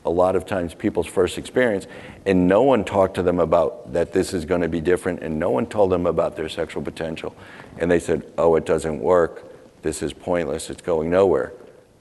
a 0.05 0.09
lot 0.09 0.35
of 0.35 0.45
times 0.45 0.73
people's 0.73 1.07
first 1.07 1.37
experience, 1.37 1.85
and 2.25 2.47
no 2.47 2.63
one 2.63 2.85
talked 2.85 3.15
to 3.15 3.23
them 3.23 3.39
about 3.39 3.91
that 3.93 4.13
this 4.13 4.33
is 4.33 4.45
going 4.45 4.61
to 4.61 4.69
be 4.69 4.79
different, 4.79 5.21
and 5.21 5.37
no 5.37 5.49
one 5.49 5.65
told 5.65 5.91
them 5.91 6.05
about 6.05 6.35
their 6.37 6.47
sexual 6.47 6.81
potential. 6.81 7.35
And 7.77 7.91
they 7.91 7.99
said, 7.99 8.31
oh, 8.37 8.55
it 8.55 8.65
doesn't 8.65 8.99
work 8.99 9.48
this 9.81 10.01
is 10.01 10.13
pointless, 10.13 10.69
it's 10.69 10.81
going 10.81 11.09
nowhere, 11.09 11.53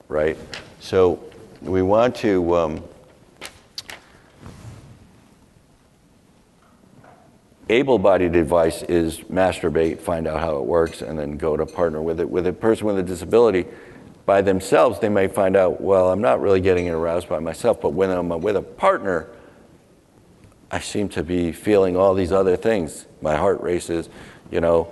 right? 0.07 0.37
So 0.79 1.23
we 1.61 1.81
want 1.81 2.15
to 2.17 2.55
um, 2.55 2.83
able-bodied 7.69 8.35
advice 8.35 8.81
is 8.83 9.19
masturbate, 9.21 9.99
find 9.99 10.27
out 10.27 10.39
how 10.39 10.57
it 10.57 10.65
works, 10.65 11.01
and 11.01 11.17
then 11.17 11.37
go 11.37 11.55
to 11.55 11.65
partner 11.65 12.01
with 12.01 12.19
it. 12.19 12.29
With 12.29 12.47
a 12.47 12.53
person 12.53 12.87
with 12.87 12.97
a 12.97 13.03
disability, 13.03 13.65
by 14.25 14.41
themselves, 14.41 14.99
they 14.99 15.09
may 15.09 15.27
find 15.27 15.55
out, 15.55 15.81
well, 15.81 16.11
I'm 16.11 16.21
not 16.21 16.41
really 16.41 16.61
getting 16.61 16.89
aroused 16.89 17.29
by 17.29 17.39
myself, 17.39 17.81
but 17.81 17.93
when 17.93 18.09
I'm 18.11 18.29
with 18.41 18.55
a 18.55 18.61
partner, 18.61 19.27
I 20.71 20.79
seem 20.79 21.09
to 21.09 21.23
be 21.23 21.51
feeling 21.51 21.97
all 21.97 22.13
these 22.13 22.31
other 22.31 22.55
things. 22.55 23.07
My 23.21 23.35
heart 23.35 23.61
races, 23.61 24.07
you 24.51 24.61
know, 24.61 24.91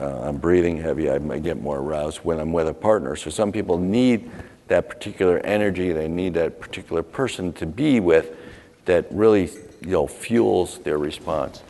uh, 0.00 0.22
I'm 0.22 0.36
breathing 0.36 0.76
heavy, 0.76 1.10
I 1.10 1.18
might 1.18 1.42
get 1.42 1.60
more 1.60 1.78
aroused 1.78 2.18
when 2.18 2.38
I'm 2.38 2.52
with 2.52 2.68
a 2.68 2.74
partner. 2.74 3.16
So 3.16 3.30
some 3.30 3.52
people 3.52 3.78
need 3.78 4.30
that 4.68 4.88
particular 4.88 5.38
energy, 5.40 5.92
they 5.92 6.08
need 6.08 6.34
that 6.34 6.60
particular 6.60 7.02
person 7.02 7.52
to 7.54 7.66
be 7.66 8.00
with 8.00 8.36
that 8.84 9.06
really 9.10 9.50
you 9.80 9.90
know, 9.90 10.06
fuels 10.06 10.78
their 10.80 10.98
response. 10.98 11.62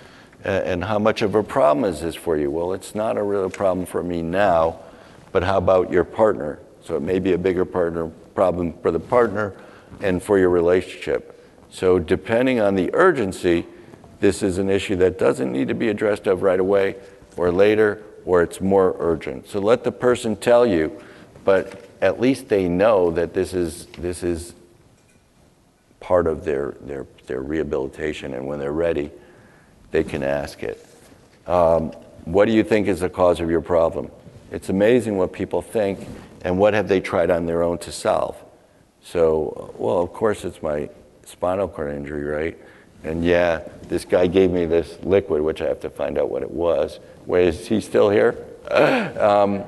and 0.45 0.85
how 0.85 0.99
much 0.99 1.23
of 1.23 1.35
a 1.35 1.43
problem 1.43 1.85
is 1.85 2.01
this 2.01 2.15
for 2.15 2.37
you? 2.37 2.51
Well, 2.51 2.73
it's 2.73 2.95
not 2.95 3.17
a 3.17 3.23
real 3.23 3.49
problem 3.49 3.87
for 3.87 4.03
me 4.03 4.23
now, 4.23 4.81
but 5.31 5.43
how 5.43 5.59
about 5.59 5.91
your 5.91 6.05
partner? 6.05 6.59
So 6.85 6.97
it 6.97 7.03
may 7.03 7.19
be 7.19 7.33
a 7.33 7.39
bigger 7.39 7.65
partner 7.65 8.09
problem 8.35 8.73
for 8.83 8.91
the 8.91 9.01
partner 9.01 9.55
and 10.01 10.23
for 10.23 10.39
your 10.39 10.51
relationship. 10.51 11.29
So 11.71 11.99
depending 11.99 12.61
on 12.61 12.75
the 12.75 12.91
urgency, 12.93 13.67
this 14.21 14.43
is 14.43 14.59
an 14.59 14.69
issue 14.69 14.97
that 14.97 15.19
doesn't 15.19 15.51
need 15.53 15.69
to 15.69 15.75
be 15.75 15.89
addressed 15.89 16.27
of 16.27 16.43
right 16.43 16.61
away, 16.61 16.97
or 17.37 17.51
later 17.51 18.03
or 18.25 18.43
it's 18.43 18.61
more 18.61 18.97
urgent. 18.99 19.49
So 19.49 19.59
let 19.61 19.85
the 19.85 19.93
person 19.93 20.37
tell 20.37 20.67
you, 20.67 21.01
but 21.45 21.89
at 22.01 22.21
least 22.21 22.49
they 22.49 22.69
know 22.69 23.11
that 23.13 23.35
this 23.35 23.55
is, 23.55 23.87
this 23.99 24.23
is 24.23 24.55
part 26.01 26.27
of 26.27 26.45
their, 26.45 26.73
their, 26.83 27.07
their 27.27 27.41
rehabilitation, 27.41 28.35
and 28.35 28.47
when 28.47 28.59
they're 28.59 28.73
ready, 28.73 29.11
they 29.91 30.05
can 30.05 30.23
ask 30.23 30.63
it. 30.63 30.85
Um, 31.47 31.93
what 32.25 32.47
do 32.47 32.53
you 32.53 32.63
think 32.63 32.89
is 32.89 33.01
the 33.01 33.09
cause 33.09 33.41
of 33.41 33.51
your 33.51 33.61
problem? 33.61 34.11
It's 34.51 34.69
amazing 34.69 35.17
what 35.17 35.33
people 35.33 35.63
think, 35.63 36.07
and 36.43 36.59
what 36.59 36.75
have 36.75 36.89
they 36.89 37.01
tried 37.01 37.31
on 37.31 37.47
their 37.47 37.63
own 37.63 37.79
to 37.79 37.93
solve? 37.93 38.37
So, 39.03 39.75
well, 39.77 39.99
of 39.99 40.13
course, 40.13 40.45
it's 40.45 40.63
my 40.63 40.89
spinal 41.25 41.69
cord 41.69 41.95
injury, 41.95 42.25
right? 42.25 42.59
And 43.05 43.25
yeah, 43.25 43.63
this 43.89 44.05
guy 44.05 44.27
gave 44.27 44.51
me 44.51 44.67
this 44.67 44.99
liquid, 45.03 45.43
which 45.43 45.61
I 45.61 45.67
have 45.67 45.81
to 45.81 45.91
find 45.91 46.19
out 46.19 46.31
what 46.31 46.43
it 46.43 46.51
was. 46.51 47.01
Wait, 47.27 47.49
is 47.49 47.67
he 47.67 47.81
still 47.81 48.11
here? 48.11 48.37
um, 48.71 49.65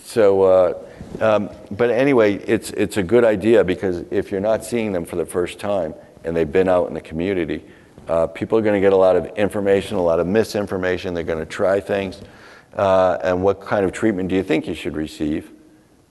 so, 0.00 0.42
uh, 0.42 0.82
um, 1.20 1.50
but 1.70 1.90
anyway, 1.90 2.34
it's, 2.34 2.70
it's 2.70 2.96
a 2.96 3.02
good 3.02 3.24
idea 3.24 3.64
because 3.64 4.04
if 4.10 4.30
you're 4.30 4.40
not 4.40 4.64
seeing 4.64 4.92
them 4.92 5.04
for 5.04 5.16
the 5.16 5.26
first 5.26 5.58
time 5.58 5.94
and 6.24 6.36
they've 6.36 6.50
been 6.50 6.68
out 6.68 6.88
in 6.88 6.94
the 6.94 7.00
community, 7.00 7.64
uh, 8.08 8.26
people 8.26 8.58
are 8.58 8.62
going 8.62 8.74
to 8.74 8.80
get 8.80 8.94
a 8.94 8.96
lot 8.96 9.16
of 9.16 9.26
information, 9.36 9.96
a 9.96 10.02
lot 10.02 10.18
of 10.18 10.26
misinformation. 10.26 11.12
They're 11.12 11.24
going 11.24 11.38
to 11.38 11.46
try 11.46 11.80
things. 11.80 12.20
Uh, 12.74 13.18
and 13.22 13.42
what 13.42 13.60
kind 13.60 13.84
of 13.84 13.92
treatment 13.92 14.30
do 14.30 14.34
you 14.34 14.42
think 14.42 14.66
you 14.66 14.74
should 14.74 14.96
receive? 14.96 15.50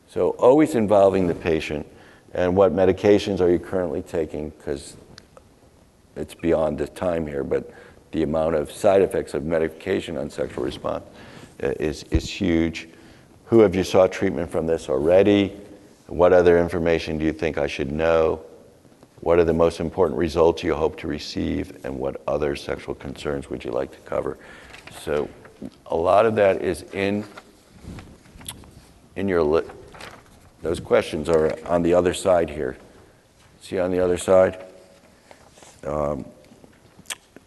So, 0.07 0.31
always 0.31 0.75
involving 0.75 1.27
the 1.27 1.35
patient. 1.35 1.87
And 2.33 2.55
what 2.55 2.73
medications 2.73 3.41
are 3.41 3.49
you 3.49 3.57
currently 3.57 4.01
taking? 4.03 4.49
Because 4.49 4.95
it's 6.17 6.33
beyond 6.33 6.77
the 6.77 6.87
time 6.87 7.27
here, 7.27 7.43
but 7.43 7.71
the 8.11 8.23
amount 8.23 8.55
of 8.55 8.71
side 8.71 9.01
effects 9.01 9.33
of 9.33 9.43
medication 9.43 10.17
on 10.17 10.29
sexual 10.29 10.63
response 10.63 11.05
uh, 11.63 11.73
is, 11.79 12.03
is 12.03 12.29
huge. 12.29 12.87
Who 13.45 13.59
have 13.59 13.75
you 13.75 13.83
sought 13.83 14.11
treatment 14.11 14.51
from 14.51 14.67
this 14.67 14.89
already? 14.89 15.53
What 16.07 16.33
other 16.33 16.59
information 16.59 17.17
do 17.17 17.25
you 17.25 17.33
think 17.33 17.57
I 17.57 17.67
should 17.67 17.91
know? 17.91 18.41
What 19.21 19.39
are 19.39 19.43
the 19.43 19.53
most 19.53 19.79
important 19.79 20.17
results 20.17 20.63
you 20.63 20.75
hope 20.75 20.97
to 20.99 21.07
receive? 21.07 21.85
And 21.85 21.97
what 21.97 22.21
other 22.27 22.55
sexual 22.55 22.95
concerns 22.95 23.49
would 23.49 23.63
you 23.63 23.71
like 23.71 23.91
to 23.91 23.99
cover? 23.99 24.37
So, 25.01 25.29
a 25.87 25.95
lot 25.95 26.25
of 26.25 26.35
that 26.35 26.61
is 26.61 26.83
in, 26.93 27.25
in 29.15 29.27
your 29.27 29.41
list. 29.41 29.71
Those 30.61 30.79
questions 30.79 31.29
are 31.29 31.57
on 31.67 31.81
the 31.81 31.93
other 31.93 32.13
side 32.13 32.49
here. 32.49 32.77
See 33.61 33.79
on 33.79 33.91
the 33.91 33.99
other 33.99 34.17
side? 34.17 34.66
Um, 35.87 36.25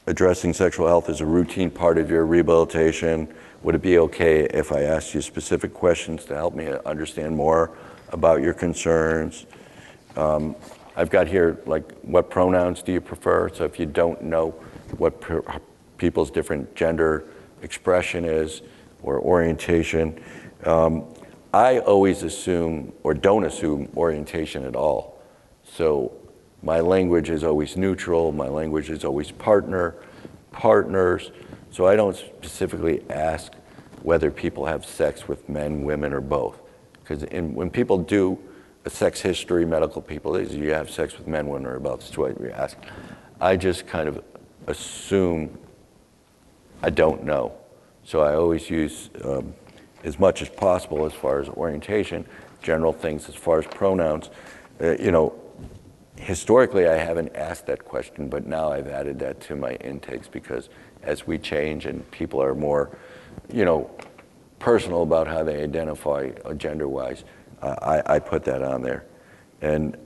addressing 0.07 0.55
sexual 0.55 0.87
health 0.87 1.11
is 1.11 1.21
a 1.21 1.27
routine 1.27 1.71
part 1.71 1.99
of 1.99 2.11
your 2.11 2.25
rehabilitation. 2.25 3.33
would 3.63 3.75
it 3.75 3.83
be 3.83 3.99
okay 3.99 4.45
if 4.45 4.73
I 4.73 4.83
asked 4.83 5.15
you 5.15 5.21
specific 5.21 5.75
questions 5.75 6.25
to 6.25 6.35
help 6.35 6.55
me 6.55 6.73
understand 6.87 7.37
more 7.37 7.77
about 8.09 8.41
your 8.41 8.55
concerns? 8.55 9.45
Um, 10.17 10.57
I've 10.97 11.11
got 11.11 11.29
here, 11.29 11.61
like, 11.67 11.93
what 12.01 12.31
pronouns 12.31 12.83
do 12.83 12.93
you 12.93 13.01
prefer? 13.01 13.51
So 13.51 13.65
if 13.65 13.79
you 13.79 13.85
don't 13.87 14.23
know 14.23 14.51
what 14.97 15.21
per- 15.21 15.45
people's 15.99 16.31
different 16.31 16.75
gender 16.75 17.25
expression 17.63 18.25
is 18.25 18.63
or 19.03 19.21
orientation, 19.21 20.19
um, 20.65 21.05
I 21.53 21.81
always 21.81 22.23
assume 22.23 22.93
or 23.03 23.13
don't 23.13 23.45
assume 23.45 23.91
orientation 23.97 24.65
at 24.65 24.75
all. 24.75 25.21
So 25.65 26.13
my 26.63 26.81
language 26.81 27.31
is 27.31 27.43
always 27.45 27.77
neutral, 27.77 28.33
my 28.33 28.49
language 28.49 28.91
is 28.91 29.05
always 29.05 29.31
partner, 29.31 29.95
partners. 30.53 31.31
So 31.71 31.87
I 31.87 31.97
don't 31.97 32.17
specifically 32.17 33.03
ask 33.11 33.53
whether 34.03 34.31
people 34.31 34.67
have 34.67 34.85
sex 34.85 35.29
with 35.29 35.49
men, 35.49 35.83
women, 35.83 36.13
or 36.13 36.21
both. 36.21 36.61
Because 37.03 37.23
when 37.31 37.71
people 37.71 37.99
do 37.99 38.39
a 38.85 38.91
sex 38.91 39.21
history, 39.21 39.65
medical 39.65 40.03
people, 40.03 40.37
is 40.37 40.55
you 40.55 40.73
have 40.73 40.91
sex 40.91 41.17
with 41.17 41.27
men, 41.27 41.49
women, 41.49 41.71
or 41.71 41.79
both. 41.79 42.01
That's 42.01 42.17
what 42.17 42.41
we 42.41 42.51
ask. 42.51 42.77
I 43.41 43.57
just 43.57 43.87
kind 43.87 44.09
of 44.09 44.23
assume 44.67 45.59
I 46.83 46.91
don't 46.91 47.25
know. 47.25 47.53
So 48.05 48.21
I 48.21 48.35
always 48.35 48.71
use 48.71 49.11
um, 49.23 49.55
as 50.03 50.19
much 50.19 50.41
as 50.41 50.49
possible 50.49 51.05
as 51.05 51.13
far 51.13 51.41
as 51.41 51.49
orientation, 51.51 52.25
general 52.63 52.93
things 52.93 53.29
as 53.29 53.35
far 53.35 53.59
as 53.59 53.67
pronouns. 53.67 54.31
Uh, 54.81 54.97
you 54.99 55.11
know, 55.11 55.35
historically 56.21 56.87
I 56.87 56.97
haven't 56.97 57.35
asked 57.35 57.67
that 57.67 57.85
question, 57.85 58.29
but 58.29 58.47
now 58.47 58.71
I've 58.71 58.89
added 58.89 59.19
that 59.21 59.41
to 59.43 59.57
my 59.57 59.73
intakes 59.77 60.29
because 60.29 60.69
as 61.03 61.27
we 61.27 61.39
change 61.39 61.87
and 61.87 62.09
people 62.11 62.43
are 62.43 62.55
more, 62.55 62.97
you 63.53 63.65
know, 63.65 63.91
personal 64.59 65.03
about 65.03 65.27
how 65.27 65.43
they 65.43 65.63
identify 65.63 66.31
uh, 66.45 66.53
gender-wise, 66.55 67.25
uh, 67.63 67.75
I, 67.83 68.15
I 68.15 68.19
put 68.19 68.45
that 68.45 68.63
on 68.63 68.83
there. 68.83 69.05
And 69.63 69.97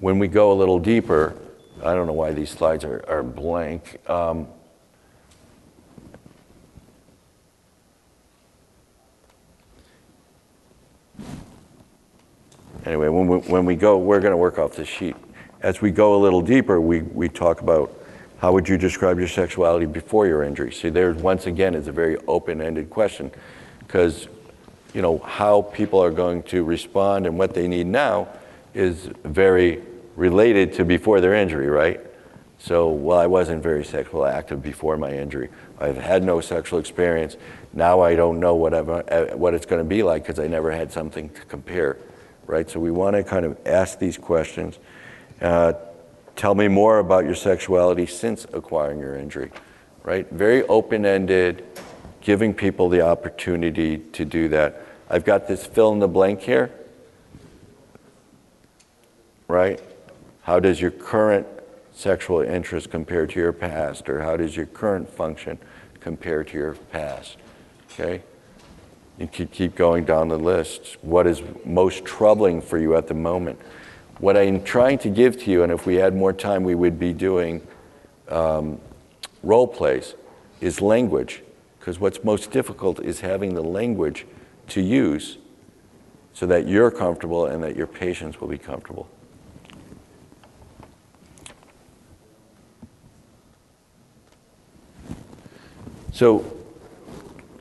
when 0.00 0.18
we 0.18 0.28
go 0.28 0.52
a 0.52 0.54
little 0.54 0.78
deeper, 0.78 1.34
I 1.82 1.94
don't 1.94 2.06
know 2.06 2.12
why 2.12 2.32
these 2.32 2.50
slides 2.50 2.84
are, 2.84 3.04
are 3.08 3.22
blank. 3.22 3.98
Um, 4.08 4.46
anyway, 12.84 13.08
when 13.08 13.26
we, 13.26 13.38
when 13.38 13.64
we 13.64 13.74
go, 13.74 13.98
we're 13.98 14.20
going 14.20 14.32
to 14.32 14.36
work 14.36 14.58
off 14.58 14.76
this 14.76 14.88
sheet. 14.88 15.16
As 15.60 15.80
we 15.80 15.90
go 15.90 16.14
a 16.14 16.20
little 16.20 16.40
deeper, 16.40 16.80
we, 16.80 17.02
we 17.02 17.28
talk 17.28 17.60
about 17.60 17.92
how 18.38 18.52
would 18.52 18.68
you 18.68 18.78
describe 18.78 19.18
your 19.18 19.26
sexuality 19.26 19.86
before 19.86 20.26
your 20.26 20.44
injury? 20.44 20.72
See, 20.72 20.88
there 20.88 21.12
once 21.12 21.46
again 21.46 21.74
is 21.74 21.88
a 21.88 21.92
very 21.92 22.16
open-ended 22.28 22.90
question 22.90 23.32
because 23.80 24.28
you 24.94 25.02
know 25.02 25.18
how 25.18 25.62
people 25.62 26.00
are 26.02 26.12
going 26.12 26.44
to 26.44 26.62
respond 26.62 27.26
and 27.26 27.36
what 27.36 27.54
they 27.54 27.66
need 27.66 27.88
now 27.88 28.28
is 28.74 29.10
very 29.24 29.82
related 30.14 30.72
to 30.74 30.84
before 30.84 31.20
their 31.20 31.34
injury, 31.34 31.66
right? 31.66 32.00
So, 32.60 32.90
well, 32.90 33.18
I 33.18 33.26
wasn't 33.26 33.62
very 33.62 33.84
sexually 33.84 34.30
active 34.30 34.62
before 34.62 34.96
my 34.96 35.12
injury. 35.12 35.48
I've 35.80 35.96
had 35.96 36.22
no 36.22 36.40
sexual 36.40 36.78
experience. 36.78 37.36
Now 37.72 38.00
I 38.00 38.14
don't 38.14 38.38
know 38.38 38.54
whatever, 38.54 39.04
uh, 39.12 39.36
what 39.36 39.54
it's 39.54 39.66
going 39.66 39.80
to 39.80 39.88
be 39.88 40.02
like 40.04 40.22
because 40.22 40.38
I 40.38 40.46
never 40.46 40.70
had 40.70 40.92
something 40.92 41.30
to 41.30 41.44
compare 41.46 41.98
right? 42.48 42.68
So 42.68 42.80
we 42.80 42.90
want 42.90 43.14
to 43.14 43.22
kind 43.22 43.44
of 43.44 43.56
ask 43.64 44.00
these 44.00 44.18
questions. 44.18 44.78
Uh, 45.40 45.72
tell 46.36 46.54
me 46.54 46.68
more 46.68 46.98
about 46.98 47.24
your 47.24 47.34
sexuality 47.34 48.06
since 48.06 48.46
acquiring 48.52 48.98
your 48.98 49.16
injury, 49.16 49.50
right? 50.02 50.28
Very 50.30 50.62
open 50.64 51.06
ended, 51.06 51.64
giving 52.20 52.52
people 52.52 52.88
the 52.88 53.00
opportunity 53.00 53.98
to 53.98 54.24
do 54.24 54.48
that. 54.48 54.82
I've 55.08 55.24
got 55.24 55.48
this 55.48 55.66
fill 55.66 55.92
in 55.92 56.00
the 56.00 56.08
blank 56.08 56.40
here, 56.40 56.70
right? 59.46 59.80
How 60.42 60.60
does 60.60 60.80
your 60.80 60.90
current 60.90 61.46
sexual 61.92 62.40
interest 62.40 62.90
compare 62.90 63.26
to 63.26 63.40
your 63.40 63.52
past? 63.52 64.08
Or 64.08 64.22
how 64.22 64.36
does 64.36 64.56
your 64.56 64.66
current 64.66 65.08
function 65.08 65.58
compare 66.00 66.44
to 66.44 66.56
your 66.56 66.74
past? 66.74 67.36
Okay? 67.92 68.22
You 69.18 69.26
could 69.26 69.50
keep 69.50 69.74
going 69.74 70.04
down 70.04 70.28
the 70.28 70.38
list. 70.38 70.96
What 71.02 71.26
is 71.26 71.42
most 71.64 72.04
troubling 72.04 72.60
for 72.60 72.78
you 72.78 72.94
at 72.96 73.08
the 73.08 73.14
moment? 73.14 73.58
What 74.18 74.36
I'm 74.36 74.64
trying 74.64 74.98
to 74.98 75.10
give 75.10 75.40
to 75.44 75.50
you, 75.50 75.62
and 75.62 75.70
if 75.70 75.86
we 75.86 75.94
had 75.94 76.14
more 76.14 76.32
time, 76.32 76.64
we 76.64 76.74
would 76.74 76.98
be 76.98 77.12
doing 77.12 77.64
um, 78.28 78.80
role 79.42 79.68
plays, 79.68 80.14
is 80.60 80.80
language. 80.80 81.42
Because 81.78 82.00
what's 82.00 82.24
most 82.24 82.50
difficult 82.50 83.00
is 83.00 83.20
having 83.20 83.54
the 83.54 83.62
language 83.62 84.26
to 84.68 84.80
use 84.80 85.38
so 86.32 86.46
that 86.46 86.66
you're 86.66 86.90
comfortable 86.90 87.46
and 87.46 87.62
that 87.62 87.76
your 87.76 87.86
patients 87.86 88.40
will 88.40 88.48
be 88.48 88.58
comfortable. 88.58 89.08
So, 96.12 96.44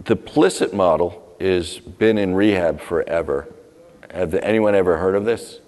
the 0.06 0.16
PLISSIT 0.16 0.74
model 0.74 1.36
is 1.40 1.78
been 1.78 2.18
in 2.18 2.34
rehab 2.34 2.82
forever. 2.82 3.54
Have 4.10 4.34
anyone 4.34 4.74
ever 4.74 4.98
heard 4.98 5.14
of 5.14 5.26
this? 5.26 5.60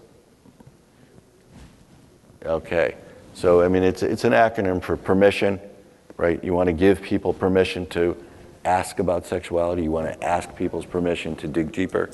Okay. 2.49 2.95
So, 3.35 3.61
I 3.61 3.67
mean, 3.67 3.83
it's, 3.83 4.01
it's 4.01 4.23
an 4.23 4.33
acronym 4.33 4.81
for 4.81 4.97
permission, 4.97 5.59
right? 6.17 6.43
You 6.43 6.55
want 6.55 6.65
to 6.65 6.73
give 6.73 6.99
people 6.99 7.31
permission 7.31 7.85
to 7.87 8.17
ask 8.65 8.97
about 8.97 9.27
sexuality. 9.27 9.83
You 9.83 9.91
want 9.91 10.07
to 10.07 10.27
ask 10.27 10.53
people's 10.55 10.85
permission 10.85 11.35
to 11.37 11.47
dig 11.47 11.71
deeper. 11.71 12.09